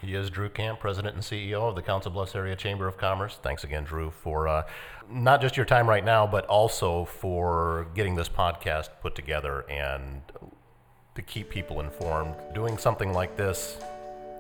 he 0.01 0.15
is 0.15 0.31
Drew 0.31 0.49
Kamp, 0.49 0.81
President 0.81 1.15
and 1.15 1.23
CEO 1.23 1.69
of 1.69 1.75
the 1.75 1.83
Council 1.83 2.11
Bluffs 2.11 2.35
Area 2.35 2.55
Chamber 2.55 2.87
of 2.87 2.99
Commerce. 2.99 3.39
Thanks 3.43 3.65
again, 3.65 3.85
Drew, 3.85 4.11
for 4.11 4.47
uh, 4.47 4.65
not 5.11 5.41
just 5.41 5.57
your 5.57 5.67
time 5.67 5.89
right 5.89 6.05
now, 6.05 6.27
but 6.27 6.45
also 6.47 7.07
for 7.07 7.89
getting 7.95 8.15
this 8.15 8.29
podcast 8.29 8.91
put 9.01 9.15
together 9.15 9.65
and 9.71 10.21
to 11.15 11.23
keep 11.23 11.49
people 11.49 11.81
informed. 11.81 12.35
Doing 12.55 12.77
something 12.77 13.13
like 13.13 13.37
this 13.37 13.79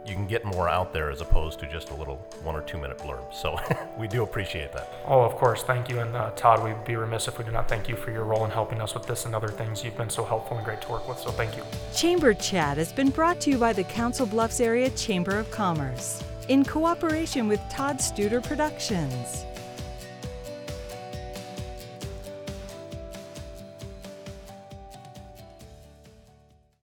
you 0.07 0.15
can 0.15 0.27
get 0.27 0.45
more 0.45 0.69
out 0.69 0.93
there 0.93 1.11
as 1.11 1.21
opposed 1.21 1.59
to 1.61 1.67
just 1.67 1.91
a 1.91 1.95
little 1.95 2.17
one 2.43 2.55
or 2.55 2.63
two 2.63 2.79
minute 2.79 2.99
blurb. 2.99 3.33
So 3.35 3.59
we 3.99 4.09
do 4.09 4.23
appreciate 4.23 4.73
that. 4.73 4.93
Oh, 5.07 5.23
of 5.23 5.35
course. 5.37 5.63
Thank 5.63 5.89
you. 5.89 6.01
And 6.01 6.15
uh, 6.15 6.31
Todd, 6.37 6.63
we'd 6.63 6.85
be 6.85 6.97
remiss 6.97 7.29
if 7.29 7.39
we 7.39 7.45
did 7.45 7.53
not 7.53 7.69
thank 7.69 7.89
you 7.89 7.97
for 7.97 8.11
your 8.11 8.25
role 8.25 8.45
in 8.45 8.51
helping 8.51 8.81
us 8.81 8.95
with 8.95 9.07
this 9.07 9.27
and 9.27 9.35
other 9.35 9.49
things. 9.49 9.85
You've 9.85 9.97
been 9.97 10.11
so 10.11 10.25
helpful 10.25 10.57
and 10.57 10.65
great 10.65 10.81
to 10.83 10.91
work 10.91 11.09
with. 11.09 11.19
So 11.19 11.31
thank 11.31 11.57
you. 11.57 11.63
Chamber 11.95 12.35
Chat 12.35 12.77
has 12.77 12.93
been 12.93 13.11
brought 13.11 13.41
to 13.41 13.51
you 13.51 13.59
by 13.59 13.73
the 13.73 13.85
Council 13.85 14.27
Bluffs 14.27 14.61
Area 14.61 14.91
Chamber 14.91 15.39
of 15.39 15.51
Commerce 15.51 16.23
in 16.49 16.65
cooperation 16.65 17.49
with 17.49 17.61
Todd 17.69 17.99
Studer 17.99 18.43
Productions. 18.43 19.45